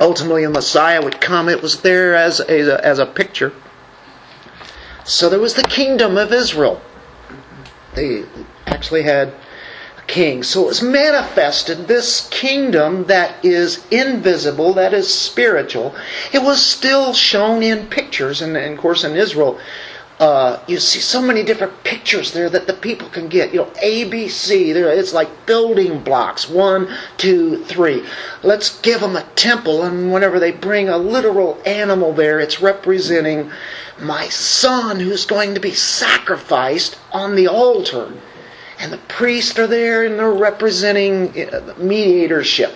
[0.00, 1.50] Ultimately, a Messiah would come.
[1.50, 3.52] It was there as a, as a picture.
[5.04, 6.80] So there was the kingdom of Israel.
[7.94, 8.24] They
[8.66, 9.34] actually had
[10.12, 10.42] king.
[10.42, 15.94] So it was manifested, this kingdom that is invisible, that is spiritual.
[16.32, 18.42] It was still shown in pictures.
[18.42, 19.58] And, and of course, in Israel,
[20.20, 23.54] uh, you see so many different pictures there that the people can get.
[23.54, 24.72] You know, A, B, C.
[24.72, 26.46] There, it's like building blocks.
[26.46, 28.04] One, two, three.
[28.42, 33.50] Let's give them a temple, and whenever they bring a literal animal there, it's representing
[33.98, 38.12] my son who's going to be sacrificed on the altar.
[38.82, 42.72] And the priests are there, and they're representing uh, mediatorship.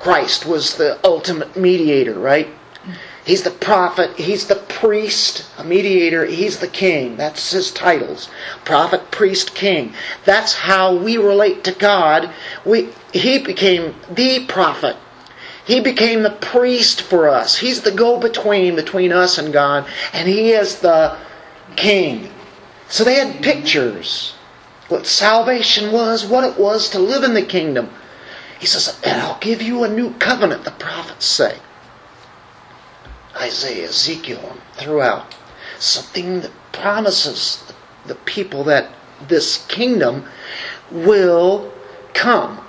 [0.00, 2.48] Christ was the ultimate mediator, right?
[3.26, 7.18] He's the prophet, he's the priest, a mediator, he's the king.
[7.18, 8.30] That's his titles.
[8.64, 9.92] Prophet, priest, king.
[10.24, 12.30] That's how we relate to God.
[12.64, 14.96] We, he became the prophet.
[15.66, 17.58] He became the priest for us.
[17.58, 21.18] He's the go between between us and God, and he is the
[21.76, 22.30] king.
[22.88, 24.32] So they had pictures
[24.88, 27.90] what salvation was, what it was to live in the kingdom.
[28.58, 31.58] He says, and I'll give you a new covenant, the prophets say.
[33.36, 35.34] Isaiah, Ezekiel, throughout.
[35.78, 37.72] Something that promises
[38.06, 38.90] the people that
[39.28, 40.24] this kingdom
[40.90, 41.72] will
[42.14, 42.64] come.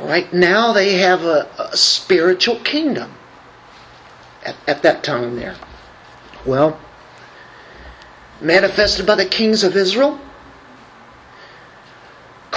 [0.00, 3.12] Right now, they have a, a spiritual kingdom
[4.44, 5.56] at, at that time there.
[6.46, 6.80] Well,
[8.40, 10.18] manifested by the kings of Israel,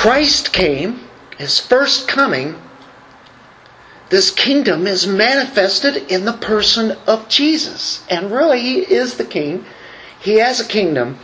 [0.02, 1.00] Christ came,
[1.38, 2.56] his first coming
[4.10, 8.04] this kingdom is manifested in the person of Jesus.
[8.10, 9.64] And really, He is the King.
[10.20, 11.20] He has a kingdom.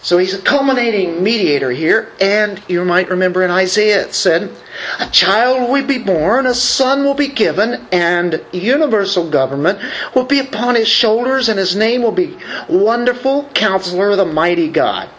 [0.00, 2.10] So He's a culminating mediator here.
[2.18, 4.50] And you might remember in Isaiah it said,
[4.98, 9.80] A child will be born, a son will be given, and universal government
[10.14, 12.38] will be upon His shoulders, and His name will be
[12.70, 15.10] Wonderful Counselor, of the Mighty God.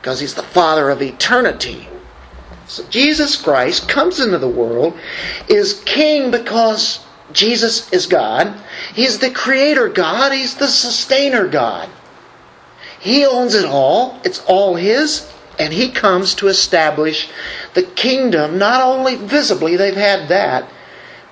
[0.00, 1.88] Because He's the Father of eternity.
[2.66, 4.98] So Jesus Christ comes into the world,
[5.48, 7.00] is king because
[7.32, 8.54] Jesus is God,
[8.94, 11.88] He's the creator God, He's the sustainer God.
[13.00, 17.30] He owns it all, it's all His, and He comes to establish
[17.74, 20.70] the kingdom, not only visibly, they've had that,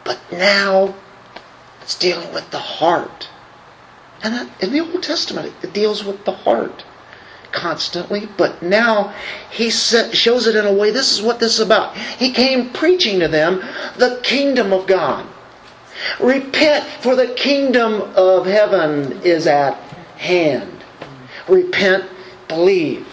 [0.04, 0.94] but now
[1.82, 3.28] it's dealing with the heart.
[4.22, 6.84] And in the Old Testament, it deals with the heart
[7.56, 9.12] constantly, but now
[9.50, 11.96] he shows it in a way this is what this is about.
[11.96, 13.64] He came preaching to them
[13.96, 15.26] the kingdom of God.
[16.20, 19.74] Repent, for the kingdom of heaven is at
[20.18, 20.84] hand.
[21.48, 22.04] Repent,
[22.46, 23.08] believe.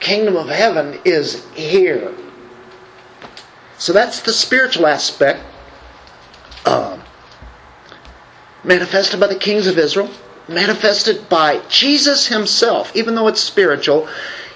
[0.00, 2.14] Kingdom of heaven is here.
[3.76, 5.44] So that's the spiritual aspect
[6.64, 6.98] uh,
[8.62, 10.10] manifested by the kings of Israel
[10.48, 14.08] manifested by Jesus himself, even though it's spiritual,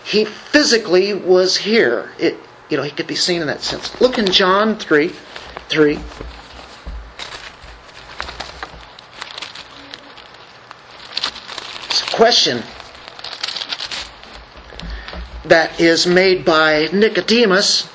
[0.05, 2.11] he physically was here.
[2.19, 3.99] It, you know, he could be seen in that sense.
[4.01, 5.99] Look in John 3 3.
[11.87, 12.63] It's a question
[15.45, 17.89] that is made by Nicodemus.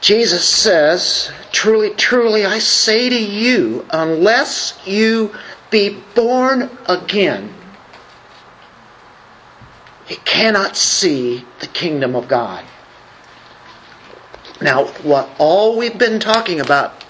[0.00, 5.32] Jesus says, Truly, truly, I say to you, unless you
[5.72, 7.52] be born again,
[10.06, 12.64] he cannot see the kingdom of God.
[14.60, 17.04] Now, what all we've been talking about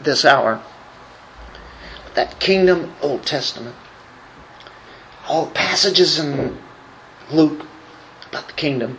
[0.00, 0.62] this hour,
[2.14, 3.76] that kingdom Old Testament,
[5.28, 6.56] all passages in
[7.30, 7.66] Luke
[8.30, 8.98] about the kingdom,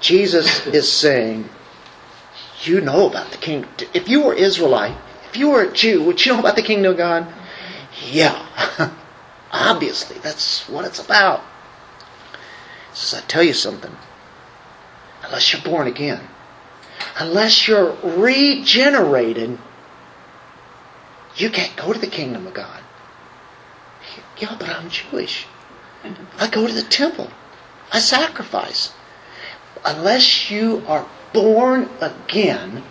[0.00, 1.48] Jesus is saying,
[2.62, 3.70] you know about the kingdom.
[3.94, 4.96] If you were Israelite,
[5.28, 7.32] if you were a Jew, would you know about the kingdom of God?
[8.04, 8.46] Yeah,
[9.52, 11.40] obviously, that's what it's about.
[12.90, 13.94] He says, I tell you something.
[15.24, 16.20] Unless you're born again,
[17.18, 19.58] unless you're regenerated,
[21.36, 22.82] you can't go to the kingdom of God.
[24.38, 25.46] Yeah, but I'm Jewish.
[26.38, 27.30] I go to the temple.
[27.92, 28.92] I sacrifice.
[29.84, 32.84] Unless you are born again,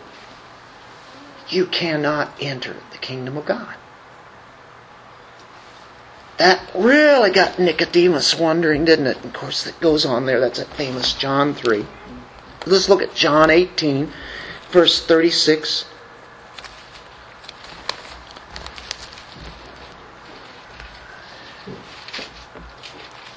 [1.49, 3.75] you cannot enter the kingdom of God.
[6.37, 9.25] That really got Nicodemus wondering, didn't it?
[9.25, 10.39] Of course, it goes on there.
[10.39, 11.85] That's a famous John 3.
[12.67, 14.11] Let's look at John 18,
[14.69, 15.85] verse 36.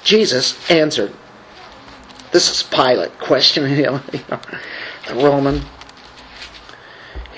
[0.03, 1.13] Jesus answered.
[2.31, 4.01] This is Pilate questioning him,
[5.07, 5.63] the Roman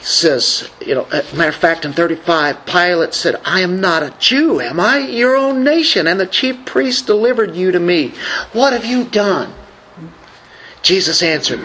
[0.03, 4.59] says, you know, matter of fact, in 35, Pilate said, I am not a Jew,
[4.59, 4.97] am I?
[4.99, 8.13] Your own nation, and the chief priest delivered you to me.
[8.51, 9.53] What have you done?
[10.81, 11.61] Jesus answered,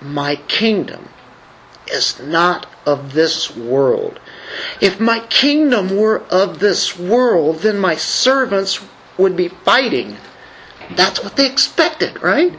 [0.00, 1.08] My kingdom
[1.86, 4.18] is not of this world.
[4.80, 8.80] If my kingdom were of this world, then my servants
[9.16, 10.16] would be fighting.
[10.96, 12.52] That's what they expected, right?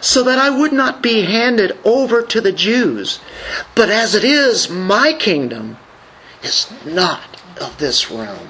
[0.00, 3.20] So that I would not be handed over to the Jews.
[3.74, 5.76] But as it is, my kingdom
[6.42, 8.48] is not of this realm.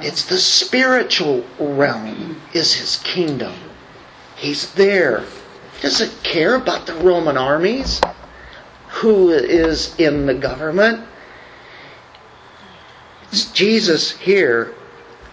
[0.00, 3.54] It's the spiritual realm is his kingdom.
[4.36, 5.24] He's there.
[5.74, 8.00] He doesn't care about the Roman armies,
[8.88, 11.06] who is in the government.
[13.30, 14.74] It's Jesus here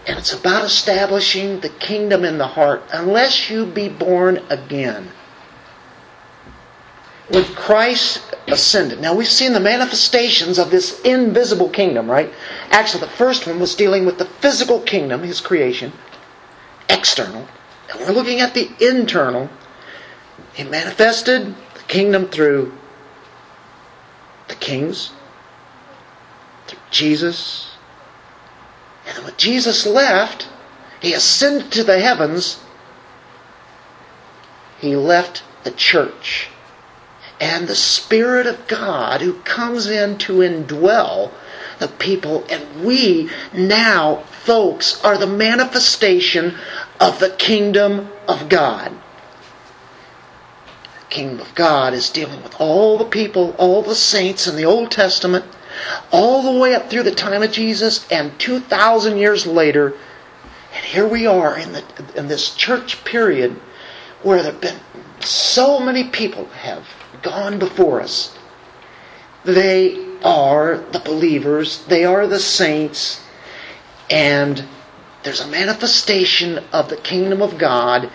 [0.06, 5.10] and it's about establishing the kingdom in the heart unless you be born again.
[7.28, 12.32] When Christ ascended, now we've seen the manifestations of this invisible kingdom, right?
[12.70, 15.92] Actually, the first one was dealing with the physical kingdom, his creation,
[16.88, 17.48] external.
[17.90, 19.50] And we're looking at the internal.
[20.52, 22.72] He manifested the kingdom through
[24.46, 25.10] the kings,
[26.68, 27.75] through Jesus,
[29.16, 30.46] and when Jesus left,
[31.00, 32.60] he ascended to the heavens,
[34.78, 36.50] he left the church.
[37.40, 41.32] And the Spirit of God who comes in to indwell
[41.78, 46.54] the people, and we now, folks, are the manifestation
[47.00, 48.92] of the kingdom of God.
[51.00, 54.64] The kingdom of God is dealing with all the people, all the saints in the
[54.64, 55.44] Old Testament
[56.10, 59.94] all the way up through the time of Jesus and 2,000 years later.
[60.74, 63.52] And here we are in, the, in this church period
[64.22, 64.78] where there have been
[65.20, 66.86] so many people have
[67.22, 68.36] gone before us.
[69.44, 73.22] They are the believers, they are the saints,
[74.10, 74.64] and
[75.22, 78.10] there's a manifestation of the kingdom of God,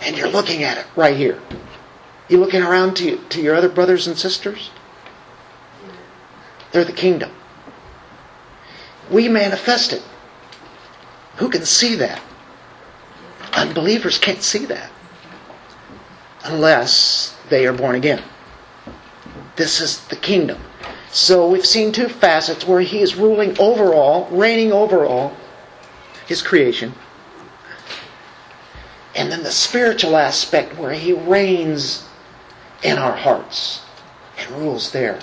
[0.00, 1.40] and you're looking at it right here.
[2.28, 4.70] You're looking around to, to your other brothers and sisters?
[6.72, 7.30] They're the kingdom.
[9.10, 10.02] We manifest it.
[11.36, 12.20] Who can see that?
[13.52, 14.90] Unbelievers can't see that
[16.44, 18.22] unless they are born again.
[19.56, 20.60] This is the kingdom.
[21.10, 25.36] So we've seen two facets where he is ruling over all, reigning over all,
[26.26, 26.94] his creation.
[29.14, 32.08] And then the spiritual aspect where he reigns
[32.82, 33.82] in our hearts
[34.38, 35.20] and rules there.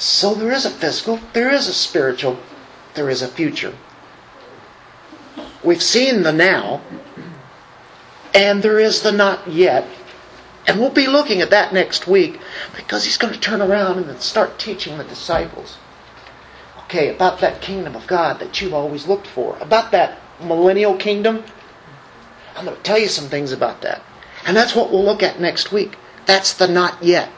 [0.00, 2.38] So there is a physical, there is a spiritual,
[2.94, 3.74] there is a future.
[5.62, 6.80] We've seen the now,
[8.34, 9.86] and there is the not yet.
[10.66, 12.40] And we'll be looking at that next week
[12.74, 15.76] because he's going to turn around and start teaching the disciples.
[16.84, 21.44] Okay, about that kingdom of God that you've always looked for, about that millennial kingdom.
[22.56, 24.02] I'm going to tell you some things about that.
[24.46, 25.98] And that's what we'll look at next week.
[26.24, 27.30] That's the not yet.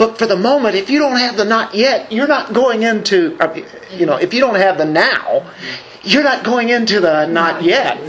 [0.00, 3.36] But for the moment, if you don't have the not yet, you're not going into,
[3.92, 5.44] you know, if you don't have the now,
[6.02, 8.00] you're not going into the not yet.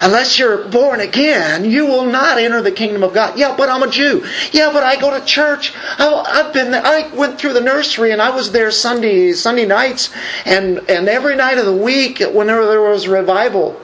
[0.00, 3.38] Unless you're born again, you will not enter the kingdom of God.
[3.38, 4.26] Yeah, but I'm a Jew.
[4.50, 5.74] Yeah, but I go to church.
[5.98, 6.82] I- I've been there.
[6.82, 10.08] I went through the nursery and I was there Sunday Sunday nights
[10.46, 13.78] and and every night of the week whenever there was revival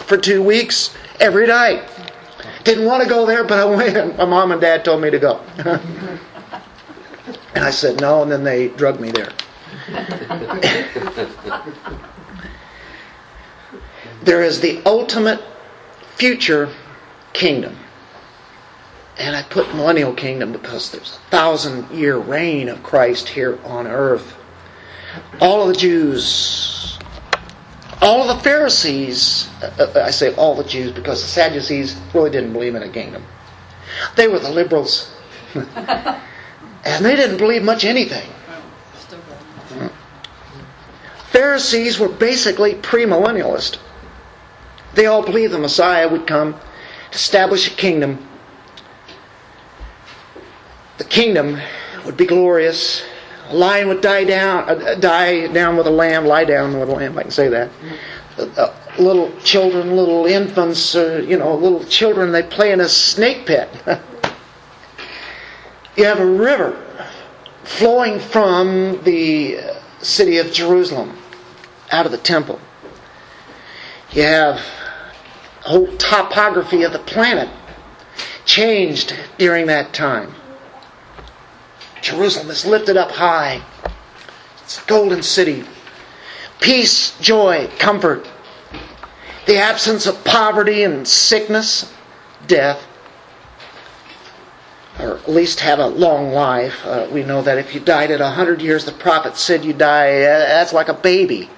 [0.00, 1.82] for two weeks, every night.
[2.64, 4.16] Didn't want to go there, but I went.
[4.18, 5.40] My mom and dad told me to go.
[7.54, 9.32] and I said no, and then they drugged me there.
[14.22, 15.42] there is the ultimate
[16.16, 16.72] future
[17.32, 17.76] kingdom.
[19.16, 23.86] And I put millennial kingdom because there's a thousand year reign of Christ here on
[23.86, 24.36] earth.
[25.40, 26.98] All of the Jews,
[28.02, 32.52] all the Pharisees, uh, uh, I say all the Jews because the Sadducees really didn't
[32.52, 33.24] believe in a kingdom.
[34.16, 35.12] They were the liberals.
[35.54, 38.28] and they didn't believe much anything.
[41.30, 43.78] Pharisees were basically premillennialist.
[44.94, 48.26] They all believed the Messiah would come to establish a kingdom.
[50.98, 51.60] The kingdom
[52.04, 53.02] would be glorious.
[53.52, 57.18] Lion would die down, uh, die down with a lamb, lie down with a lamb.
[57.18, 57.70] I can say that.
[58.38, 62.32] Uh, uh, little children, little infants, uh, you know, little children.
[62.32, 63.68] They play in a snake pit.
[65.96, 66.86] you have a river
[67.64, 69.58] flowing from the
[70.00, 71.16] city of Jerusalem
[71.90, 72.60] out of the temple.
[74.12, 74.60] You have
[75.62, 77.48] whole topography of the planet
[78.44, 80.34] changed during that time.
[82.02, 83.62] Jerusalem is lifted up high.
[84.62, 85.64] It's a golden city.
[86.60, 88.28] Peace, joy, comfort.
[89.46, 91.92] The absence of poverty and sickness,
[92.46, 92.86] death
[95.00, 96.84] or at least have a long life.
[96.84, 100.22] Uh, we know that if you died at 100 years, the prophet said you die,
[100.22, 101.48] uh, that's like a baby.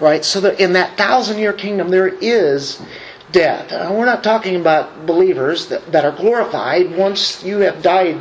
[0.00, 0.24] Right?
[0.24, 2.80] So that in that thousand year kingdom, there is
[3.32, 3.70] death.
[3.70, 8.16] Uh, we're not talking about believers that, that are glorified once you have died.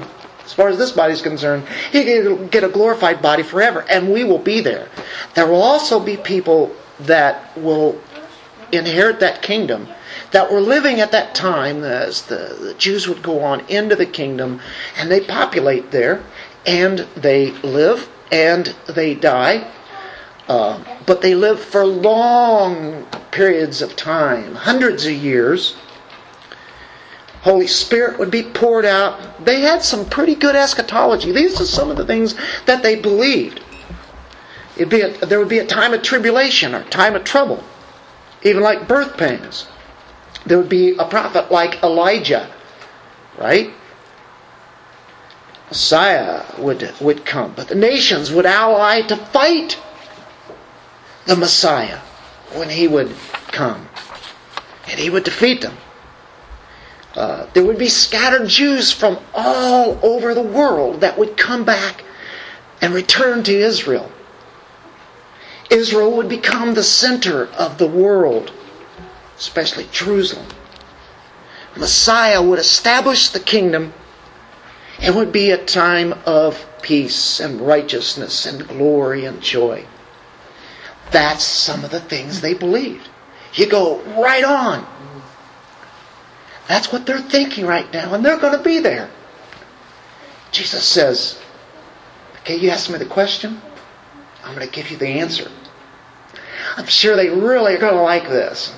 [0.49, 4.11] As far as this body is concerned, you get- get a glorified body forever, and
[4.11, 4.87] we will be there.
[5.35, 6.71] There will also be people
[7.01, 7.97] that will
[8.71, 9.87] inherit that kingdom
[10.31, 14.07] that were living at that time as the, the Jews would go on into the
[14.07, 14.59] kingdom
[14.97, 16.23] and they populate there
[16.65, 19.67] and they live and they die.
[20.47, 25.75] Uh, but they live for long periods of time, hundreds of years.
[27.41, 29.45] Holy Spirit would be poured out.
[29.45, 31.31] They had some pretty good eschatology.
[31.31, 32.35] These are some of the things
[32.65, 33.61] that they believed.
[34.75, 37.63] It'd be a, there would be a time of tribulation or time of trouble,
[38.43, 39.67] even like birth pains
[40.45, 42.51] there would be a prophet like Elijah,
[43.37, 43.71] right?
[45.69, 49.77] Messiah would, would come, but the nations would ally to fight
[51.25, 51.99] the Messiah
[52.53, 53.13] when he would
[53.49, 53.87] come,
[54.89, 55.77] and he would defeat them.
[57.15, 62.03] Uh, there would be scattered Jews from all over the world that would come back
[62.81, 64.11] and return to Israel.
[65.69, 68.51] Israel would become the center of the world
[69.39, 70.45] especially Jerusalem.
[71.75, 73.93] Messiah would establish the kingdom.
[75.01, 79.85] It would be a time of peace and righteousness and glory and joy.
[81.11, 83.07] That's some of the things they believed.
[83.53, 84.85] You go right on.
[86.69, 89.09] That's what they're thinking right now, and they're going to be there.
[90.51, 91.41] Jesus says,
[92.37, 93.59] Okay, you asked me the question,
[94.43, 95.49] I'm going to give you the answer.
[96.77, 98.73] I'm sure they really are going to like this.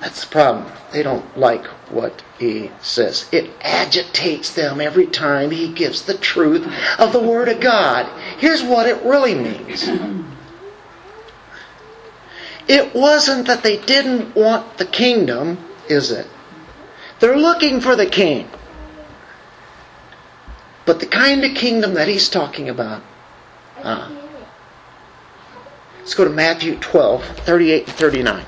[0.00, 0.72] That's the problem.
[0.92, 3.28] They don't like what he says.
[3.32, 6.66] It agitates them every time he gives the truth
[6.98, 8.06] of the Word of God.
[8.38, 9.88] Here's what it really means
[12.68, 15.58] it wasn't that they didn't want the kingdom,
[15.90, 16.26] is it?
[17.20, 18.48] They're looking for the king.
[20.86, 23.02] But the kind of kingdom that he's talking about.
[23.82, 24.10] Uh,
[25.98, 28.44] let's go to Matthew 12, 38 and 39.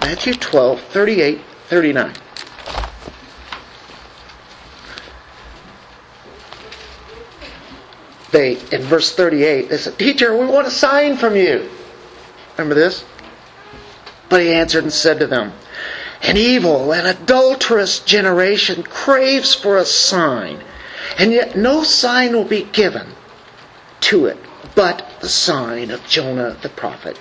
[0.00, 2.14] Matthew 12, 38, 39.
[8.32, 11.68] They, in verse 38, they said, Teacher, we want a sign from you.
[12.56, 13.04] Remember this?
[14.28, 15.52] But he answered and said to them,
[16.22, 20.60] An evil and adulterous generation craves for a sign,
[21.18, 23.14] and yet no sign will be given
[24.00, 24.38] to it
[24.76, 27.18] but the sign of Jonah the prophet.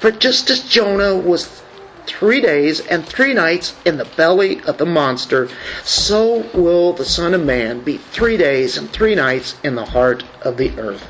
[0.00, 1.62] For just as Jonah was
[2.06, 5.48] three days and three nights in the belly of the monster,
[5.84, 10.24] so will the Son of Man be three days and three nights in the heart
[10.42, 11.04] of the earth.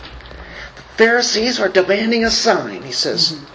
[0.77, 2.83] The Pharisees are demanding a sign.
[2.83, 3.54] He says, mm-hmm.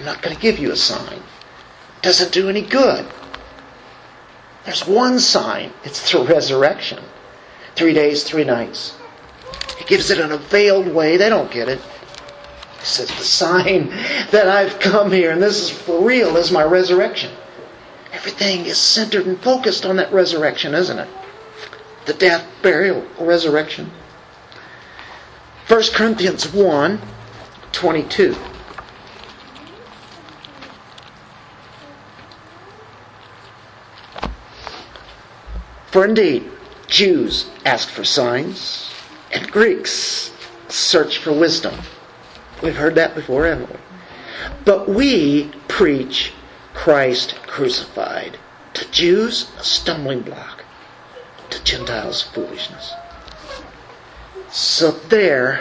[0.00, 1.18] I'm not going to give you a sign.
[1.18, 3.06] It doesn't do any good.
[4.64, 7.04] There's one sign it's the resurrection.
[7.76, 8.96] Three days, three nights.
[9.78, 11.18] He gives it in a veiled way.
[11.18, 11.80] They don't get it.
[12.78, 13.90] He says, The sign
[14.30, 17.32] that I've come here, and this is for real, is my resurrection.
[18.12, 21.08] Everything is centered and focused on that resurrection, isn't it?
[22.06, 23.90] The death, burial, resurrection.
[25.68, 27.00] 1 Corinthians 1
[27.72, 28.34] 22.
[35.90, 36.48] For indeed,
[36.86, 38.90] Jews ask for signs,
[39.32, 40.30] and Greeks
[40.68, 41.74] search for wisdom.
[42.62, 43.76] We've heard that before, haven't we?
[44.64, 46.32] But we preach
[46.74, 48.38] Christ crucified.
[48.74, 50.64] To Jews, a stumbling block.
[51.50, 52.92] To Gentiles, foolishness.
[54.50, 55.60] So there,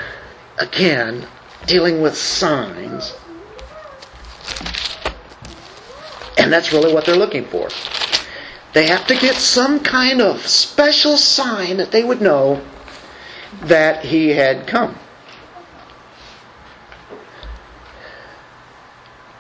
[0.60, 1.26] again,
[1.66, 3.16] dealing with signs.
[6.38, 7.70] And that's really what they're looking for.
[8.74, 12.62] They have to get some kind of special sign that they would know
[13.64, 14.96] that he had come.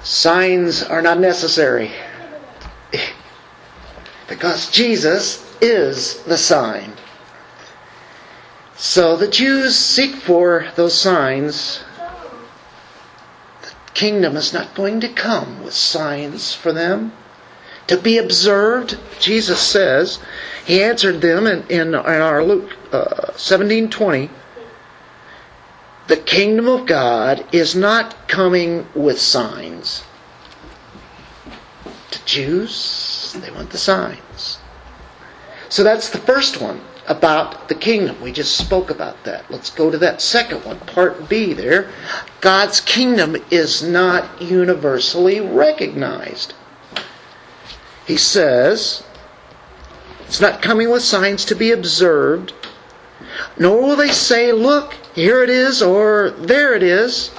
[0.01, 1.91] Signs are not necessary
[4.27, 6.93] because Jesus is the sign.
[8.75, 11.83] So the Jews seek for those signs.
[13.61, 17.11] The kingdom is not going to come with signs for them
[17.89, 18.99] to be observed.
[19.19, 20.19] Jesus says,
[20.63, 24.29] He answered them in, in, in our Luke uh, 17 20.
[26.07, 30.03] The kingdom of God is not coming with signs.
[32.11, 34.59] To Jews, they want the signs.
[35.69, 38.21] So that's the first one about the kingdom.
[38.21, 39.49] We just spoke about that.
[39.49, 41.89] Let's go to that second one, part B there.
[42.39, 46.53] God's kingdom is not universally recognized.
[48.09, 49.03] He says,
[50.25, 52.53] it's not coming with signs to be observed,
[53.55, 57.29] nor will they say, Look, here it is, or there it is.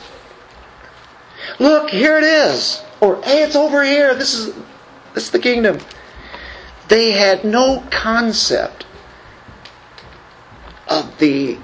[1.59, 4.15] Look, here it is, or hey, it's over here.
[4.15, 4.55] This is
[5.13, 5.81] this is the kingdom.
[6.87, 8.87] They had no concept
[10.87, 11.59] of the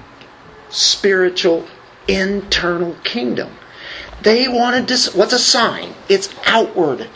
[0.69, 1.65] spiritual
[2.09, 3.51] internal kingdom.
[4.21, 5.17] They wanted to.
[5.17, 5.93] What's a sign?
[6.09, 7.09] It's outward.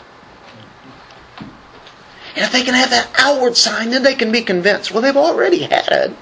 [2.34, 4.90] And if they can have that outward sign, then they can be convinced.
[4.90, 6.16] Well, they've already had it.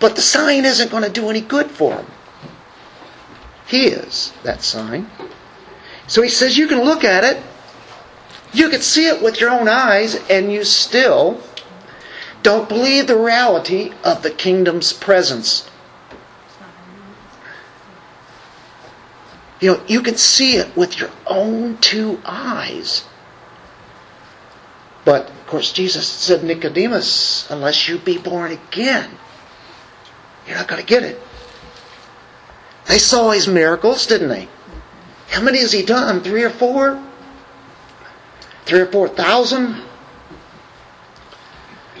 [0.00, 2.06] But the sign isn't going to do any good for them.
[3.66, 5.08] He is that sign.
[6.06, 7.42] So he says you can look at it,
[8.52, 11.40] you can see it with your own eyes, and you still
[12.42, 15.70] don't believe the reality of the kingdom's presence.
[19.60, 23.04] You know, you can see it with your own two eyes.
[25.04, 29.10] But, of course, Jesus said, Nicodemus, unless you be born again,
[30.46, 31.20] you're not going to get it.
[32.86, 34.48] They saw his miracles, didn't they?
[35.28, 36.20] How many has he done?
[36.20, 37.02] Three or four?
[38.64, 39.82] Three or four thousand?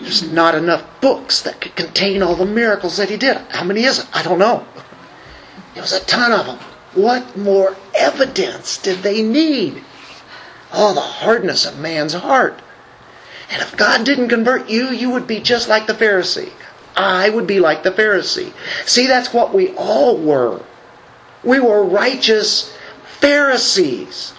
[0.00, 3.36] There's not enough books that could contain all the miracles that he did.
[3.50, 4.06] How many is it?
[4.12, 4.66] I don't know.
[5.74, 6.58] It was a ton of them.
[6.94, 9.82] What more evidence did they need?
[10.72, 12.60] Oh, the hardness of man's heart.
[13.52, 16.50] And if God didn't convert you, you would be just like the Pharisee.
[16.96, 18.50] I would be like the Pharisee.
[18.86, 20.62] See, that's what we all were.
[21.44, 22.74] We were righteous
[23.20, 24.32] Pharisees.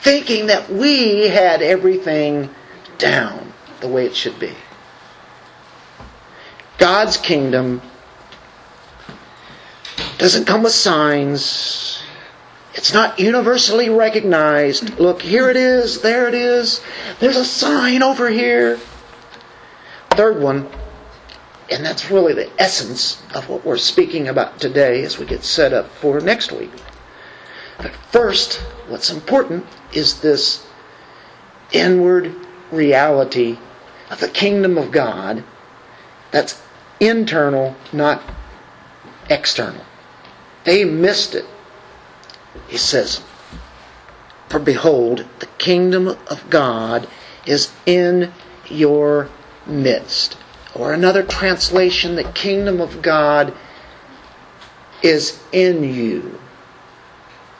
[0.00, 2.48] thinking that we had everything
[2.98, 4.54] down the way it should be.
[6.78, 7.82] God's kingdom
[10.18, 12.00] doesn't come with signs.
[12.78, 15.00] It's not universally recognized.
[15.00, 16.80] Look, here it is, there it is.
[17.18, 18.78] There's a sign over here.
[20.10, 20.68] Third one,
[21.72, 25.72] and that's really the essence of what we're speaking about today as we get set
[25.72, 26.70] up for next week.
[27.78, 30.64] But first, what's important is this
[31.72, 32.32] inward
[32.70, 33.58] reality
[34.08, 35.42] of the kingdom of God
[36.30, 36.62] that's
[37.00, 38.22] internal, not
[39.28, 39.84] external.
[40.62, 41.44] They missed it.
[42.68, 43.22] He says,
[44.48, 47.08] For behold, the kingdom of God
[47.46, 48.32] is in
[48.68, 49.28] your
[49.66, 50.36] midst.
[50.74, 53.54] Or another translation, the kingdom of God
[55.02, 56.38] is in you.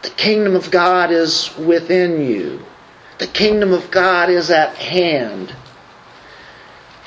[0.02, 2.64] The kingdom of God is within you.
[3.18, 5.54] The kingdom of God is at hand.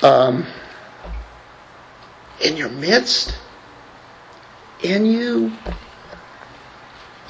[0.02, 0.46] Um,
[2.40, 3.38] in your midst?
[4.82, 5.52] In you?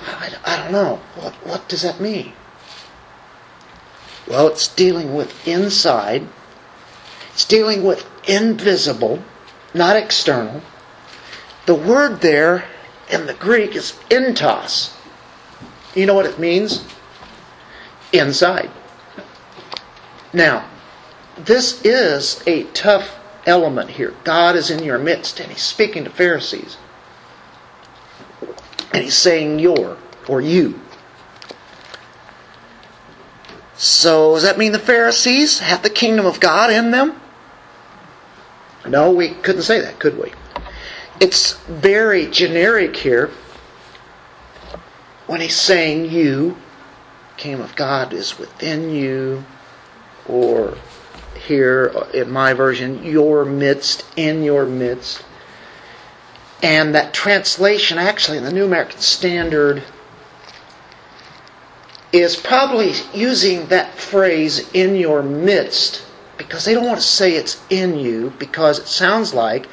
[0.07, 0.97] I, I don't know.
[1.17, 2.33] What, what does that mean?
[4.27, 6.27] Well, it's dealing with inside.
[7.33, 9.23] It's dealing with invisible,
[9.75, 10.63] not external.
[11.67, 12.65] The word there
[13.11, 14.95] in the Greek is entos.
[15.95, 16.85] You know what it means?
[18.13, 18.71] Inside.
[20.33, 20.69] Now,
[21.37, 24.15] this is a tough element here.
[24.25, 26.77] God is in your midst, and He's speaking to Pharisees.
[28.93, 29.97] And He's saying your
[30.29, 30.79] or you.
[33.75, 37.21] So, does that mean the Pharisees have the kingdom of God in them?
[38.87, 40.33] No, we couldn't say that, could we?
[41.21, 43.31] It's very generic here
[45.27, 46.57] when he's saying you,
[47.37, 49.45] kingdom of God is within you,
[50.29, 50.77] or
[51.47, 55.25] here in my version, your midst, in your midst.
[56.63, 59.83] And that translation, actually, in the New American Standard,
[62.13, 66.05] is probably using that phrase in your midst
[66.37, 69.67] because they don't want to say it's in you because it sounds like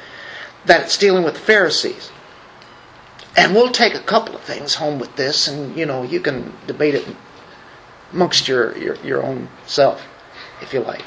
[0.64, 2.10] that it's dealing with the Pharisees.
[3.36, 6.52] And we'll take a couple of things home with this, and you know, you can
[6.66, 7.06] debate it
[8.12, 10.04] amongst your, your, your own self,
[10.60, 11.04] if you like.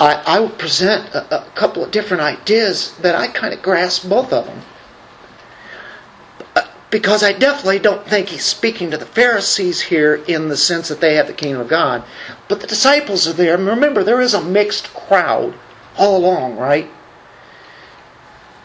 [0.00, 4.08] I, I will present a, a couple of different ideas that I kind of grasp
[4.08, 4.60] both of them.
[6.90, 11.00] Because I definitely don't think he's speaking to the Pharisees here in the sense that
[11.00, 12.04] they have the kingdom of God.
[12.48, 13.54] But the disciples are there.
[13.54, 15.54] And remember, there is a mixed crowd
[15.96, 16.88] all along, right?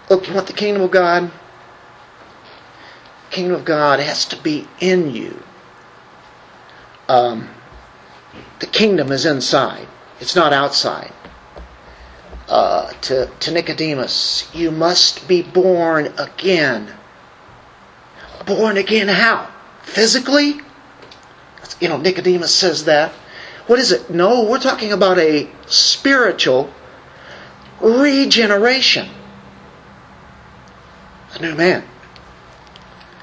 [0.10, 1.32] Look, you want the kingdom of God?
[3.30, 5.42] The kingdom of God has to be in you.
[7.08, 7.50] Um,
[8.60, 9.88] the kingdom is inside,
[10.20, 11.12] it's not outside.
[12.48, 16.94] Uh, to, to Nicodemus, you must be born again.
[18.46, 19.50] Born again how?
[19.84, 20.60] Physically?
[21.80, 23.12] You know, Nicodemus says that.
[23.68, 24.10] What is it?
[24.10, 26.74] No, we're talking about a spiritual
[27.80, 29.10] regeneration.
[31.34, 31.84] A new man.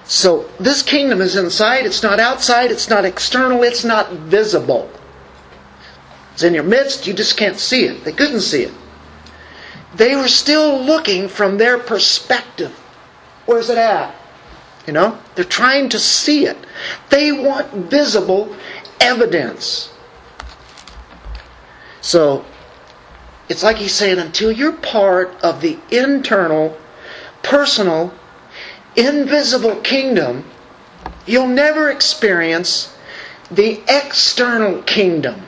[0.04, 4.90] So this kingdom is inside, it's not outside, it's not external, it's not visible.
[6.32, 8.04] It's in your midst, you just can't see it.
[8.04, 8.72] They couldn't see it.
[9.94, 12.72] They were still looking from their perspective.
[13.44, 14.14] Where's it at?
[14.88, 15.18] You know?
[15.34, 16.56] They're trying to see it.
[17.10, 18.56] They want visible
[18.98, 19.92] evidence.
[22.00, 22.46] So,
[23.50, 26.74] it's like he's saying, until you're part of the internal,
[27.42, 28.14] personal,
[28.96, 30.46] invisible kingdom,
[31.26, 32.96] you'll never experience
[33.50, 35.42] the external kingdom.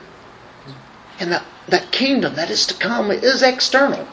[1.19, 4.07] And that, that kingdom that is to come is external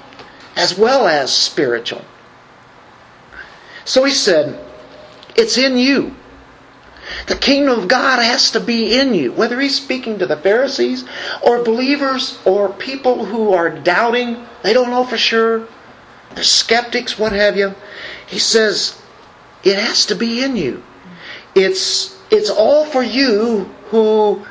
[0.56, 2.02] as well as spiritual.
[3.84, 4.64] So he said,
[5.38, 6.16] It's in you.
[7.28, 9.32] The kingdom of God has to be in you.
[9.32, 11.04] Whether he's speaking to the Pharisees
[11.42, 15.68] or believers or people who are doubting, they don't know for sure,
[16.34, 17.76] they're skeptics, what have you.
[18.26, 19.00] He says,
[19.62, 20.82] it has to be in you.
[21.54, 24.44] It's, it's all for you who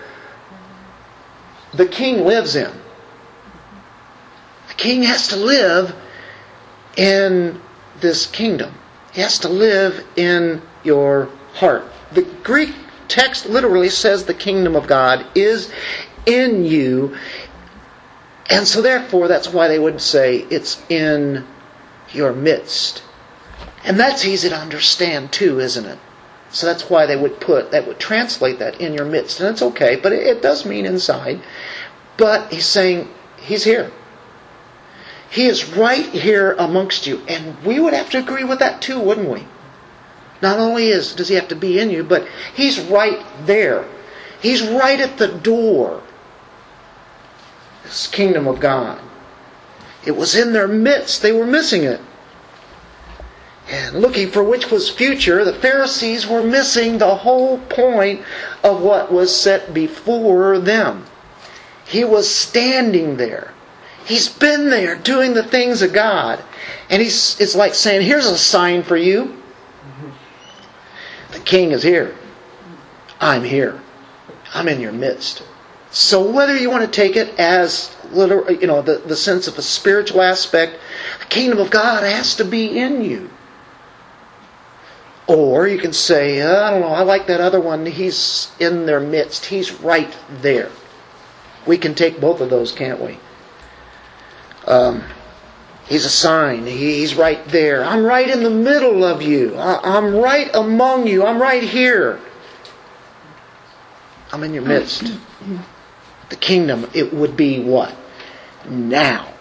[1.73, 2.71] the king lives in.
[4.69, 5.93] The king has to live
[6.95, 7.59] in
[7.99, 8.73] this kingdom.
[9.13, 11.83] He has to live in your heart.
[12.11, 12.73] The Greek
[13.07, 15.71] text literally says the kingdom of God is
[16.25, 17.17] in you.
[18.49, 21.45] And so, therefore, that's why they would say it's in
[22.13, 23.03] your midst.
[23.83, 25.99] And that's easy to understand too, isn't it?
[26.49, 29.39] So that's why they would put, that would translate that in your midst.
[29.39, 31.41] And it's okay, but it, does mean inside.
[32.17, 33.91] But he's saying, He's here.
[35.29, 37.21] He is right here amongst you.
[37.27, 39.45] And we would have to agree with that too, wouldn't we?
[40.41, 43.85] Not only is, does he have to be in you, but he's right there.
[44.41, 46.03] He's right at the door.
[47.83, 48.99] This kingdom of God.
[50.05, 51.21] It was in their midst.
[51.21, 51.99] They were missing it.
[53.69, 58.21] And looking for which was future, the Pharisees were missing the whole point
[58.63, 61.05] of what was set before them.
[61.85, 63.53] He was standing there.
[64.07, 66.41] He's been there doing the things of God.
[66.89, 69.43] And he's, it's like saying, here's a sign for you.
[71.33, 72.15] The king is here.
[73.19, 73.81] I'm here.
[74.53, 75.43] I'm in your midst.
[75.91, 79.57] So whether you want to take it as literal, you know, the, the sense of
[79.57, 80.79] a spiritual aspect,
[81.19, 83.29] the kingdom of God has to be in you.
[85.27, 87.85] Or you can say, uh, I don't know, I like that other one.
[87.85, 89.47] He's in their midst.
[89.47, 90.71] He's right there.
[91.65, 93.19] We can take both of those, can't we?
[94.67, 95.03] Um,
[95.87, 96.65] he's a sign.
[96.65, 97.83] He's right there.
[97.83, 99.57] I'm right in the middle of you.
[99.57, 101.25] I'm right among you.
[101.25, 102.19] I'm right here.
[104.31, 105.13] I'm in your midst.
[106.29, 107.95] The kingdom, it would be what?
[108.67, 109.33] Now.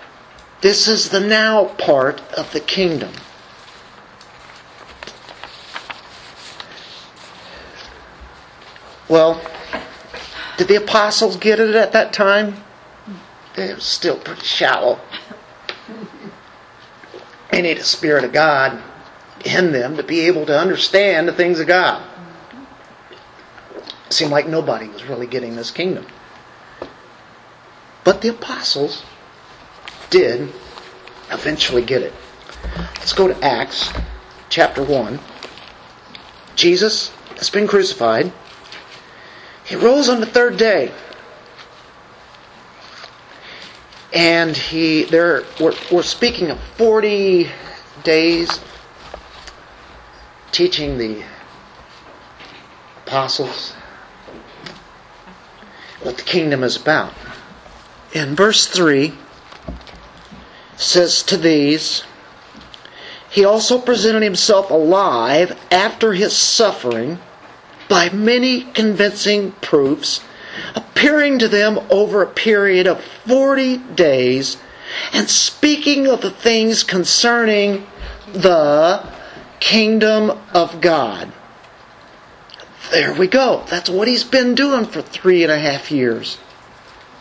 [0.61, 3.13] This is the now part of the kingdom.
[9.09, 9.41] Well,
[10.57, 12.65] did the apostles get it at that time?
[13.57, 15.01] It was still pretty shallow.
[17.51, 18.83] They need a Spirit of God
[19.45, 22.03] in them to be able to understand the things of God.
[24.07, 26.07] It seemed like nobody was really getting this kingdom.
[28.05, 29.05] But the apostles
[30.11, 30.53] did
[31.31, 32.15] eventually get it.
[32.99, 33.91] Let's go to Acts
[34.49, 35.19] chapter 1.
[36.55, 38.33] Jesus has been crucified.
[39.65, 40.93] He rose on the third day.
[44.17, 47.51] And he there we're, we're speaking of 40
[48.03, 48.61] days
[50.53, 51.23] teaching the
[53.05, 53.73] apostles
[56.03, 57.13] what the kingdom is about.
[58.13, 59.13] In verse 3
[60.77, 62.03] says to these
[63.29, 67.19] he also presented himself alive after his suffering
[67.87, 70.21] by many convincing proofs,
[70.75, 74.57] appearing to them over a period of 40 days,
[75.13, 77.87] and speaking of the things concerning
[78.33, 79.07] the
[79.61, 81.33] kingdom of God.
[82.91, 83.65] There we go.
[83.69, 86.39] That's what he's been doing for three and a half years.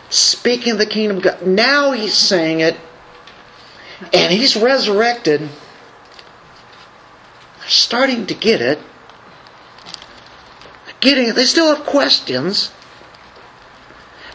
[0.09, 1.45] Speaking of the kingdom of God.
[1.45, 2.77] Now he's saying it,
[4.13, 5.41] and he's resurrected.
[5.41, 5.49] They're
[7.67, 8.79] starting to get it
[11.05, 11.35] getting it.
[11.35, 12.71] They still have questions.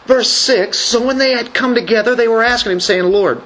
[0.05, 3.41] Verse 6 So when they had come together, they were asking him, saying, Lord,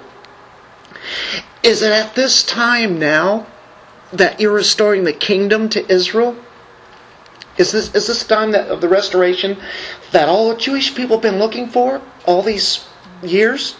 [1.64, 3.48] is it at this time now
[4.14, 6.36] that you're restoring the kingdom to Israel?
[7.58, 9.58] Is this, is this time that, of the restoration
[10.12, 12.86] that all the Jewish people have been looking for all these
[13.24, 13.76] years?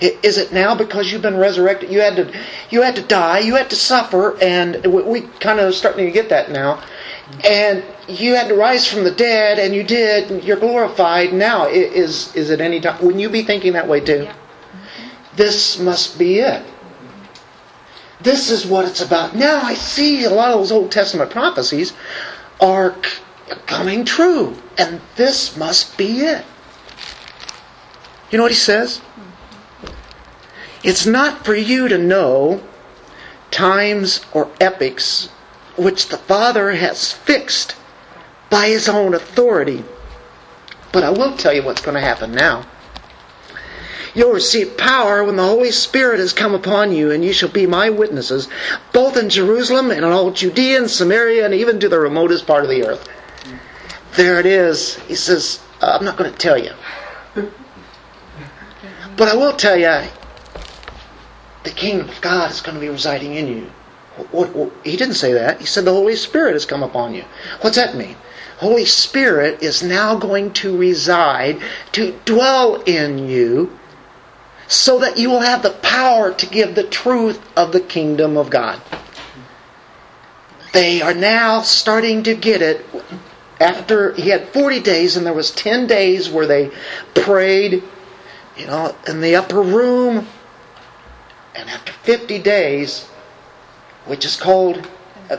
[0.00, 1.90] Is it now because you've been resurrected?
[1.90, 2.32] You had to,
[2.70, 6.12] you had to die, you had to suffer, and we, we kind of starting to
[6.12, 6.82] get that now
[7.44, 10.44] and you had to rise from the dead, and you did.
[10.44, 11.66] You're glorified now.
[11.66, 13.00] Is is it any time?
[13.02, 14.28] Wouldn't you be thinking that way too?
[15.34, 16.64] This must be it.
[18.20, 19.34] This is what it's about.
[19.34, 21.92] Now I see a lot of those Old Testament prophecies
[22.60, 22.96] are
[23.66, 26.44] coming true, and this must be it.
[28.30, 29.00] You know what he says?
[30.82, 32.62] It's not for you to know
[33.50, 35.28] times or epochs
[35.76, 37.76] which the Father has fixed
[38.50, 39.84] by His own authority.
[40.92, 42.64] But I will tell you what's going to happen now.
[44.14, 47.66] You'll receive power when the Holy Spirit has come upon you, and you shall be
[47.66, 48.48] my witnesses,
[48.92, 52.64] both in Jerusalem and in all Judea and Samaria, and even to the remotest part
[52.64, 53.06] of the earth.
[54.14, 54.96] There it is.
[55.00, 56.72] He says, uh, I'm not going to tell you.
[59.16, 60.08] But I will tell you,
[61.64, 63.70] the kingdom of God is going to be residing in you.
[64.30, 65.60] What, what, he didn't say that.
[65.60, 67.24] He said the Holy Spirit has come upon you.
[67.60, 68.16] What's that mean?
[68.58, 71.60] Holy Spirit is now going to reside,
[71.92, 73.78] to dwell in you,
[74.68, 78.48] so that you will have the power to give the truth of the kingdom of
[78.48, 78.80] God.
[80.72, 82.84] They are now starting to get it.
[83.58, 86.70] After he had 40 days, and there was 10 days where they
[87.14, 87.82] prayed,
[88.56, 90.26] you know, in the upper room.
[91.54, 93.08] And after 50 days,
[94.06, 94.88] which is called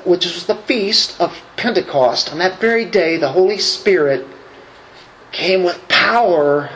[0.04, 4.26] which was the feast of Pentecost, on that very day, the Holy Spirit
[5.32, 6.70] came with power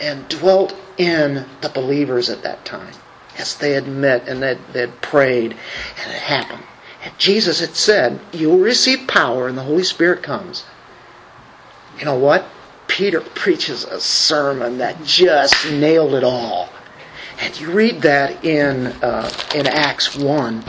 [0.00, 2.92] and dwelt in the believers at that time.
[3.38, 6.64] As they had met and they had prayed, and it happened.
[7.04, 10.64] And Jesus had said, You will receive power, and the Holy Spirit comes.
[11.98, 12.46] You know what?
[12.88, 16.70] Peter preaches a sermon that just nailed it all.
[17.40, 20.64] And you read that in uh, in Acts one,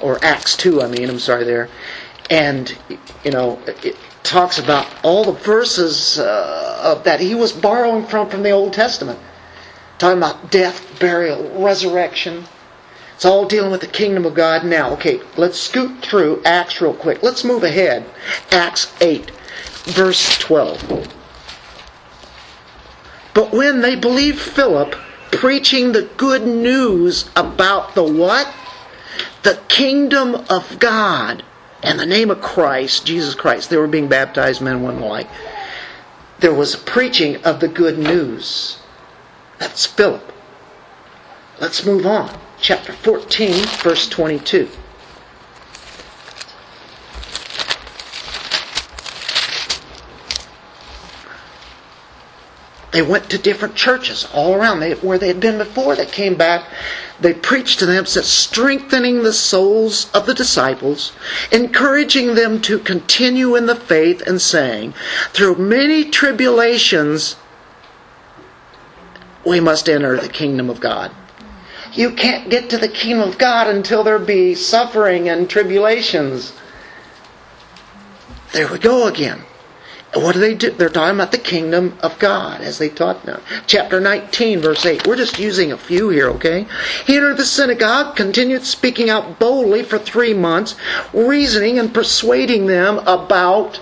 [0.00, 0.82] or Acts two.
[0.82, 1.68] I mean, I'm sorry there,
[2.28, 2.76] and
[3.24, 8.42] you know it talks about all the verses uh, that he was borrowing from from
[8.42, 9.18] the Old Testament,
[9.98, 12.44] talking about death, burial, resurrection.
[13.14, 14.64] It's all dealing with the kingdom of God.
[14.64, 17.22] Now, okay, let's scoot through Acts real quick.
[17.22, 18.06] Let's move ahead.
[18.50, 19.30] Acts eight,
[19.84, 20.82] verse twelve.
[23.34, 24.96] But when they believed Philip
[25.30, 28.52] preaching the good news about the what?
[29.42, 31.42] The kingdom of God
[31.82, 33.70] and the name of Christ, Jesus Christ.
[33.70, 35.28] They were being baptized, men and women alike.
[36.40, 38.78] There was preaching of the good news.
[39.58, 40.32] That's Philip.
[41.60, 42.38] Let's move on.
[42.60, 44.68] Chapter 14, verse 22.
[52.92, 55.94] They went to different churches all around they, where they had been before.
[55.94, 56.64] They came back.
[57.20, 61.12] They preached to them, said, strengthening the souls of the disciples,
[61.52, 64.94] encouraging them to continue in the faith, and saying,
[65.32, 67.36] through many tribulations,
[69.44, 71.12] we must enter the kingdom of God.
[71.92, 76.52] You can't get to the kingdom of God until there be suffering and tribulations.
[78.52, 79.42] There we go again.
[80.12, 80.70] What do they do?
[80.70, 83.40] They're talking about the kingdom of God as they taught them.
[83.66, 85.06] Chapter 19, verse 8.
[85.06, 86.66] We're just using a few here, okay?
[87.06, 90.74] He entered the synagogue, continued speaking out boldly for three months,
[91.12, 93.80] reasoning and persuading them about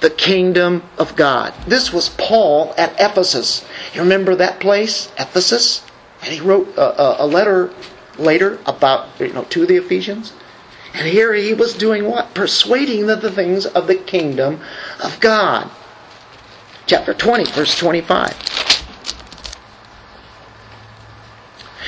[0.00, 1.54] the kingdom of God.
[1.66, 3.64] This was Paul at Ephesus.
[3.94, 5.84] You remember that place, Ephesus?
[6.22, 7.72] And he wrote a, a letter
[8.18, 10.32] later about, you know, to the Ephesians.
[10.94, 12.34] And here he was doing what?
[12.34, 14.60] Persuading them the things of the kingdom
[15.02, 15.70] of God.
[16.86, 18.48] Chapter 20, verse 25.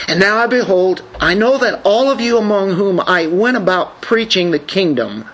[0.09, 4.01] And now I behold, I know that all of you among whom I went about
[4.03, 5.29] preaching the kingdom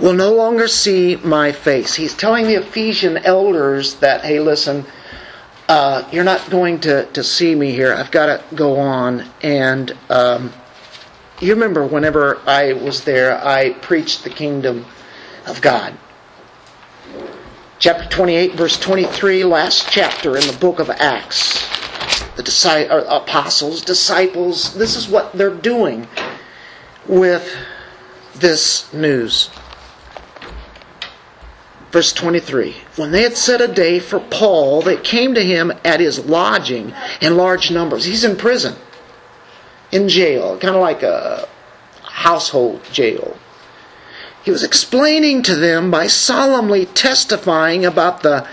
[0.00, 1.94] will no longer see my face.
[1.94, 4.86] He's telling the Ephesian elders that, hey, listen,
[5.68, 7.92] uh, you're not going to, to see me here.
[7.92, 9.24] I've got to go on.
[9.42, 10.52] And um,
[11.40, 14.86] you remember whenever I was there, I preached the kingdom
[15.46, 15.94] of God.
[17.78, 21.66] Chapter 28, verse 23, last chapter in the book of Acts.
[22.36, 26.06] The apostles, disciples, this is what they're doing
[27.06, 27.56] with
[28.34, 29.50] this news.
[31.90, 36.00] Verse 23 When they had set a day for Paul, they came to him at
[36.00, 38.04] his lodging in large numbers.
[38.04, 38.76] He's in prison,
[39.92, 41.48] in jail, kind of like a
[42.02, 43.36] household jail.
[44.42, 48.46] He was explaining to them by solemnly testifying about the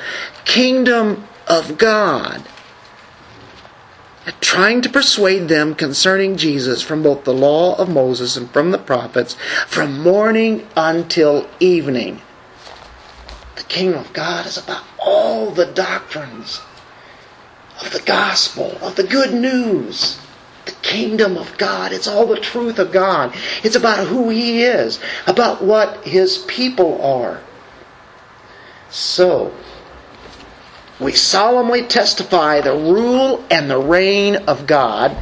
[0.46, 2.44] kingdom of God,
[4.42, 8.78] trying to persuade them concerning Jesus from both the law of Moses and from the
[8.78, 9.36] prophets,
[9.66, 12.22] from morning until evening.
[13.56, 16.60] The kingdom of God is about all the doctrines
[17.82, 20.20] of the gospel, of the good news
[20.88, 21.92] kingdom of God.
[21.92, 23.36] It's all the truth of God.
[23.64, 27.42] It's about who He is, about what His people are.
[28.90, 29.54] So,
[31.00, 35.16] we solemnly testify the rule and the reign of God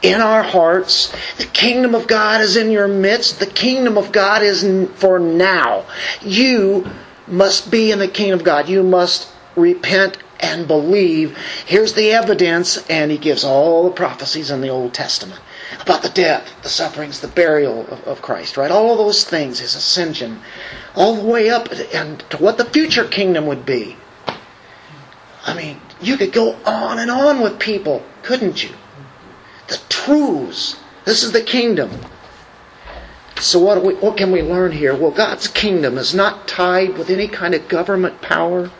[0.00, 1.12] in our hearts.
[1.36, 3.40] The kingdom of God is in your midst.
[3.40, 4.62] The kingdom of God is
[4.94, 5.86] for now.
[6.22, 6.88] You
[7.26, 8.68] must be in the kingdom of God.
[8.68, 11.36] You must repent and believe.
[11.66, 15.40] Here's the evidence, and he gives all the prophecies in the Old Testament
[15.80, 18.70] about the death, the sufferings, the burial of, of Christ, right?
[18.70, 20.40] All of those things, his ascension,
[20.94, 23.96] all the way up and to what the future kingdom would be.
[25.44, 28.70] I mean, you could go on and on with people, couldn't you?
[29.68, 30.78] The truths.
[31.04, 31.90] This is the kingdom.
[33.40, 34.94] So what, we, what can we learn here?
[34.94, 38.70] Well, God's kingdom is not tied with any kind of government power.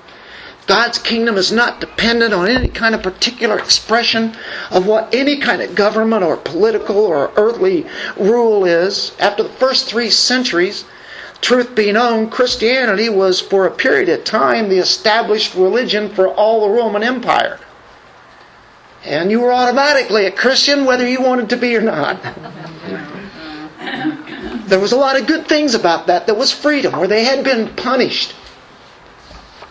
[0.71, 4.37] God's kingdom is not dependent on any kind of particular expression
[4.71, 9.11] of what any kind of government or political or earthly rule is.
[9.19, 10.85] After the first three centuries,
[11.41, 16.61] truth be known, Christianity was for a period of time the established religion for all
[16.61, 17.59] the Roman Empire.
[19.05, 22.21] And you were automatically a Christian whether you wanted to be or not.
[24.67, 26.27] There was a lot of good things about that.
[26.27, 28.37] There was freedom, where they had been punished.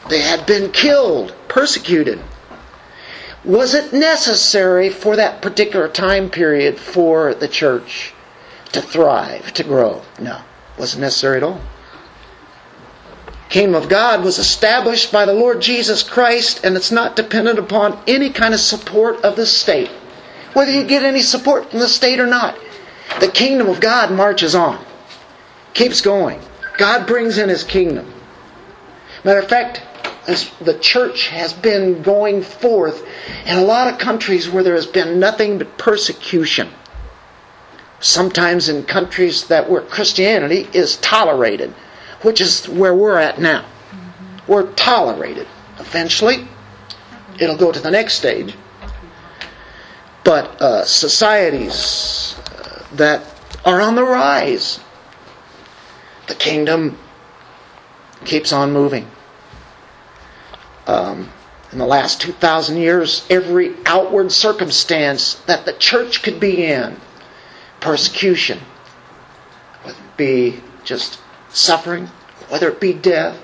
[0.10, 2.20] They had been killed, persecuted.
[3.45, 8.14] Was it necessary for that particular time period for the church
[8.72, 10.01] to thrive, to grow?
[10.20, 11.62] No, it wasn't necessary at all.
[13.49, 17.99] Kingdom of God was established by the Lord Jesus Christ, and it's not dependent upon
[18.07, 19.89] any kind of support of the state.
[20.53, 22.57] Whether you get any support from the state or not,
[23.20, 24.84] the kingdom of God marches on,
[25.74, 26.41] keeps going.
[26.78, 28.12] God brings in His kingdom.
[29.24, 29.82] Matter of fact,
[30.28, 33.06] as the church has been going forth
[33.46, 36.70] in a lot of countries where there has been nothing but persecution.
[38.00, 41.72] Sometimes in countries that where Christianity is tolerated,
[42.22, 43.66] which is where we're at now.
[44.48, 45.48] We're tolerated.
[45.80, 46.48] Eventually,
[47.40, 48.56] it'll go to the next stage.
[50.24, 53.24] But uh, societies uh, that
[53.66, 54.80] are on the rise,
[56.28, 56.98] the kingdom
[58.26, 59.08] keeps on moving.
[60.90, 61.30] Um,
[61.72, 66.98] in the last 2,000 years, every outward circumstance that the church could be in,
[67.80, 68.60] persecution,
[69.84, 71.20] whether it be just
[71.50, 72.08] suffering,
[72.48, 73.38] whether it be death,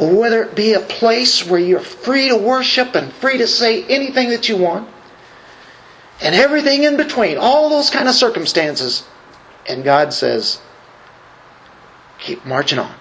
[0.00, 3.84] or whether it be a place where you're free to worship and free to say
[3.84, 4.88] anything that you want,
[6.22, 9.06] and everything in between, all those kind of circumstances.
[9.68, 10.62] And God says,
[12.18, 12.94] keep marching on.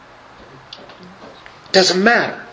[1.72, 2.46] Doesn't matter.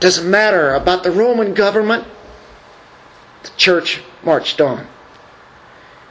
[0.00, 2.06] Doesn't matter about the Roman government.
[3.42, 4.86] The church marched on.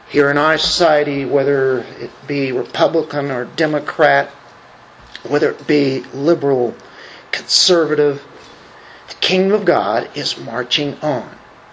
[0.09, 4.29] Here in our society, whether it be Republican or Democrat,
[5.27, 6.75] whether it be liberal,
[7.31, 8.25] conservative,
[9.07, 11.29] the kingdom of God is marching on.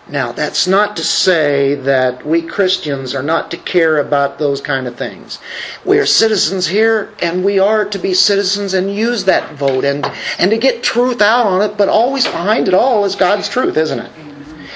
[0.06, 4.86] Now, that's not to say that we Christians are not to care about those kind
[4.86, 5.38] of things.
[5.82, 10.04] We are citizens here, and we are to be citizens and use that vote and,
[10.38, 13.78] and to get truth out on it, but always behind it all is God's truth,
[13.78, 14.12] isn't it?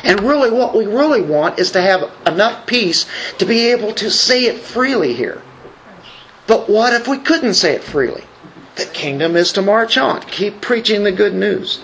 [0.02, 3.04] And really, what we really want is to have enough peace
[3.36, 5.42] to be able to say it freely here.
[6.46, 8.24] But what if we couldn't say it freely?
[8.76, 10.22] The kingdom is to march on.
[10.22, 11.80] Keep preaching the good news.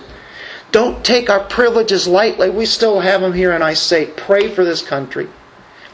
[0.75, 2.51] Don't take our privileges lightly.
[2.51, 5.29] We still have them here, and I say, pray for this country.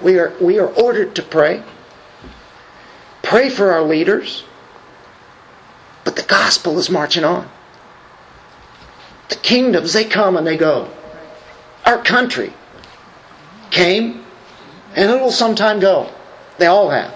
[0.01, 1.63] We are, we are ordered to pray.
[3.23, 4.43] Pray for our leaders.
[6.03, 7.47] But the gospel is marching on.
[9.29, 10.89] The kingdoms, they come and they go.
[11.85, 12.55] Our country
[13.71, 14.25] came,
[14.97, 16.11] and it will sometime go.
[16.57, 17.15] They all have.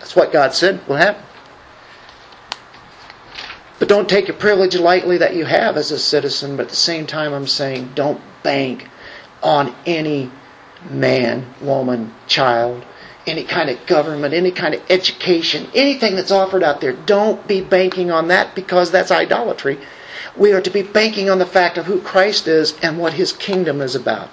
[0.00, 1.22] That's what God said will happen.
[3.80, 6.76] But don't take your privilege lightly that you have as a citizen, but at the
[6.76, 8.88] same time, I'm saying don't bank
[9.42, 10.30] on any
[10.90, 12.84] man, woman, child,
[13.26, 16.92] any kind of government, any kind of education, anything that's offered out there.
[16.92, 19.78] Don't be banking on that because that's idolatry.
[20.36, 23.32] We are to be banking on the fact of who Christ is and what his
[23.32, 24.28] kingdom is about.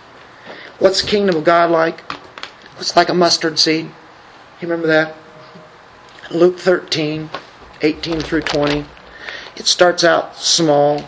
[0.80, 2.04] What's the kingdom of God like?
[2.80, 3.86] It's like a mustard seed.
[3.86, 5.16] You remember that?
[6.32, 7.30] Luke 13,
[7.82, 8.86] 18 through 20.
[9.58, 11.01] It starts out small.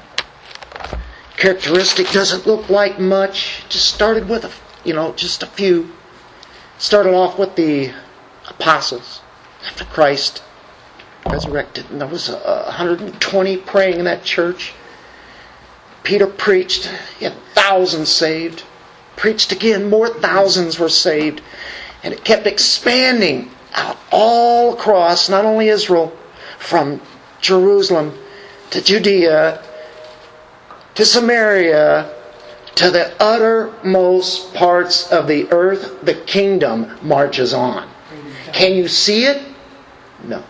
[1.37, 3.63] Characteristic doesn't look like much.
[3.69, 4.51] Just started with a,
[4.83, 5.91] you know, just a few.
[6.79, 7.93] Started off with the
[8.49, 9.21] apostles
[9.67, 10.41] after Christ
[11.27, 14.73] resurrected, and there was 120 praying in that church.
[16.01, 18.63] Peter preached, he had thousands saved.
[19.15, 21.41] Preached again, more thousands were saved.
[22.01, 26.17] And it kept expanding out all across, not only Israel,
[26.57, 26.99] from
[27.41, 28.17] Jerusalem
[28.71, 29.63] to Judea,
[30.95, 32.13] to Samaria,
[32.75, 37.89] to the uttermost parts of the earth, the kingdom marches on.
[38.53, 39.41] Can you see it?
[40.23, 40.43] No.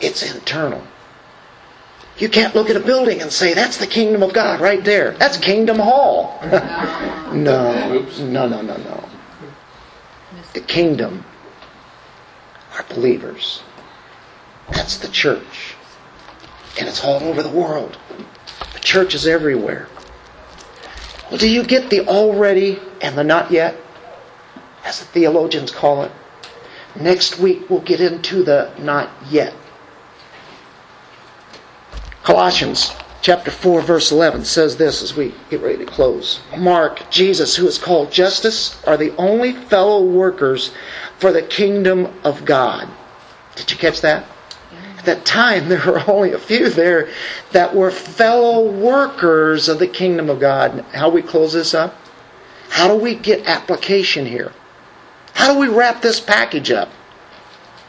[0.00, 0.82] It's internal.
[2.18, 5.12] You can't look at a building and say, that's the kingdom of God right there.
[5.12, 6.38] That's Kingdom Hall.
[6.44, 9.08] no, no, no, no, no.
[10.52, 11.24] The kingdom
[12.76, 13.62] are believers.
[14.70, 15.73] That's the church.
[16.78, 17.98] And it's all over the world.
[18.72, 19.88] The church is everywhere.
[21.30, 23.76] Well, do you get the already and the not yet?
[24.84, 26.12] As the theologians call it.
[26.96, 29.54] Next week we'll get into the not yet.
[32.22, 36.40] Colossians chapter 4 verse 11 says this as we get ready to close.
[36.56, 40.72] Mark, Jesus, who is called Justus, are the only fellow workers
[41.18, 42.88] for the kingdom of God.
[43.56, 44.26] Did you catch that?
[45.04, 47.10] At that time, there were only a few there
[47.52, 50.82] that were fellow workers of the kingdom of God.
[50.94, 51.94] How we close this up?
[52.70, 54.52] How do we get application here?
[55.34, 56.88] How do we wrap this package up?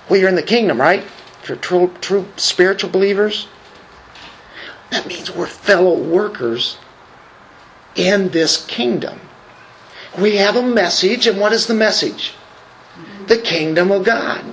[0.09, 1.03] Well, you're in the kingdom, right?
[1.41, 3.47] If you're true, true spiritual believers,
[4.89, 6.77] that means we're fellow workers
[7.95, 9.21] in this kingdom.
[10.19, 12.33] We have a message, and what is the message?
[13.27, 14.43] The kingdom of God.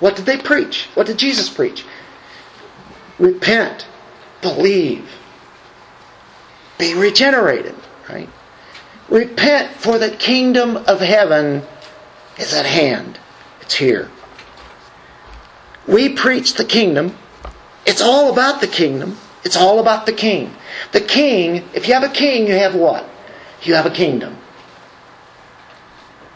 [0.00, 0.88] What did they preach?
[0.94, 1.84] What did Jesus preach?
[3.18, 3.86] Repent,
[4.42, 5.08] believe,
[6.78, 7.74] be regenerated,
[8.08, 8.28] right?
[9.08, 11.62] Repent, for the kingdom of heaven
[12.38, 13.18] is at hand.
[13.60, 14.10] It's here.
[15.86, 17.16] We preach the kingdom.
[17.86, 19.16] It's all about the kingdom.
[19.44, 20.54] It's all about the king.
[20.92, 23.06] The king, if you have a king, you have what?
[23.62, 24.36] You have a kingdom.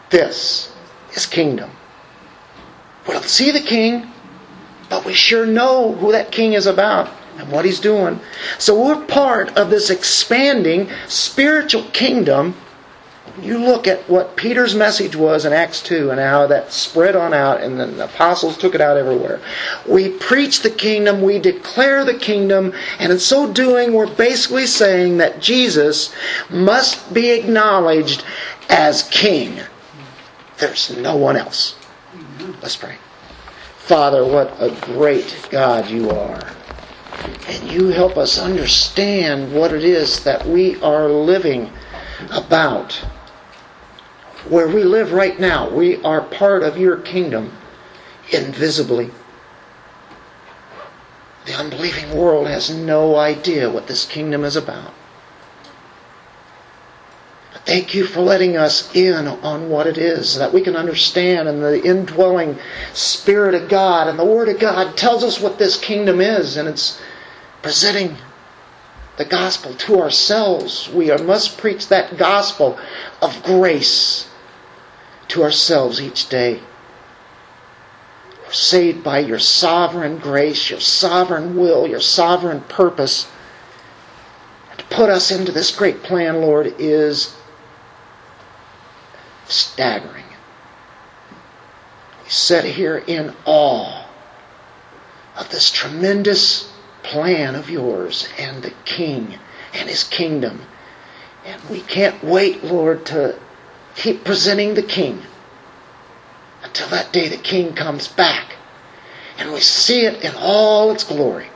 [0.09, 0.73] This
[1.13, 1.71] is kingdom.
[3.07, 4.11] We don't see the king,
[4.89, 8.19] but we sure know who that king is about and what he's doing.
[8.57, 12.55] So we're part of this expanding spiritual kingdom.
[13.41, 17.33] You look at what Peter's message was in Acts 2 and how that spread on
[17.33, 19.39] out, and then the apostles took it out everywhere.
[19.87, 25.19] We preach the kingdom, we declare the kingdom, and in so doing, we're basically saying
[25.19, 26.13] that Jesus
[26.49, 28.25] must be acknowledged
[28.67, 29.59] as king.
[30.57, 31.75] There's no one else.
[32.61, 32.97] Let's pray.
[33.89, 36.47] Father, what a great God you are.
[37.47, 41.71] And you help us understand what it is that we are living
[42.29, 42.93] about.
[44.47, 47.51] Where we live right now, we are part of your kingdom
[48.31, 49.09] invisibly.
[51.47, 54.93] The unbelieving world has no idea what this kingdom is about.
[57.65, 61.61] Thank you for letting us in on what it is, that we can understand, and
[61.61, 62.57] the indwelling
[62.93, 66.67] Spirit of God and the Word of God tells us what this kingdom is, and
[66.67, 66.99] it's
[67.61, 68.17] presenting
[69.17, 70.89] the gospel to ourselves.
[70.89, 72.79] We must preach that gospel
[73.21, 74.29] of grace
[75.27, 76.61] to ourselves each day.
[78.45, 83.29] We're saved by your sovereign grace, your sovereign will, your sovereign purpose.
[84.77, 87.35] To put us into this great plan, Lord, is
[89.49, 90.23] staggering.
[92.23, 94.05] We sit here in awe
[95.37, 96.71] of this tremendous
[97.03, 99.37] plan of yours and the King
[99.73, 100.61] and His kingdom.
[101.45, 103.37] And we can't wait, Lord, to
[103.95, 105.21] keep presenting the King
[106.63, 108.53] until that day the King comes back
[109.39, 111.47] and we see it in all its glory.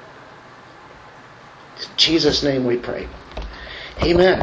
[1.77, 3.07] In Jesus' name we pray.
[4.01, 4.41] Amen.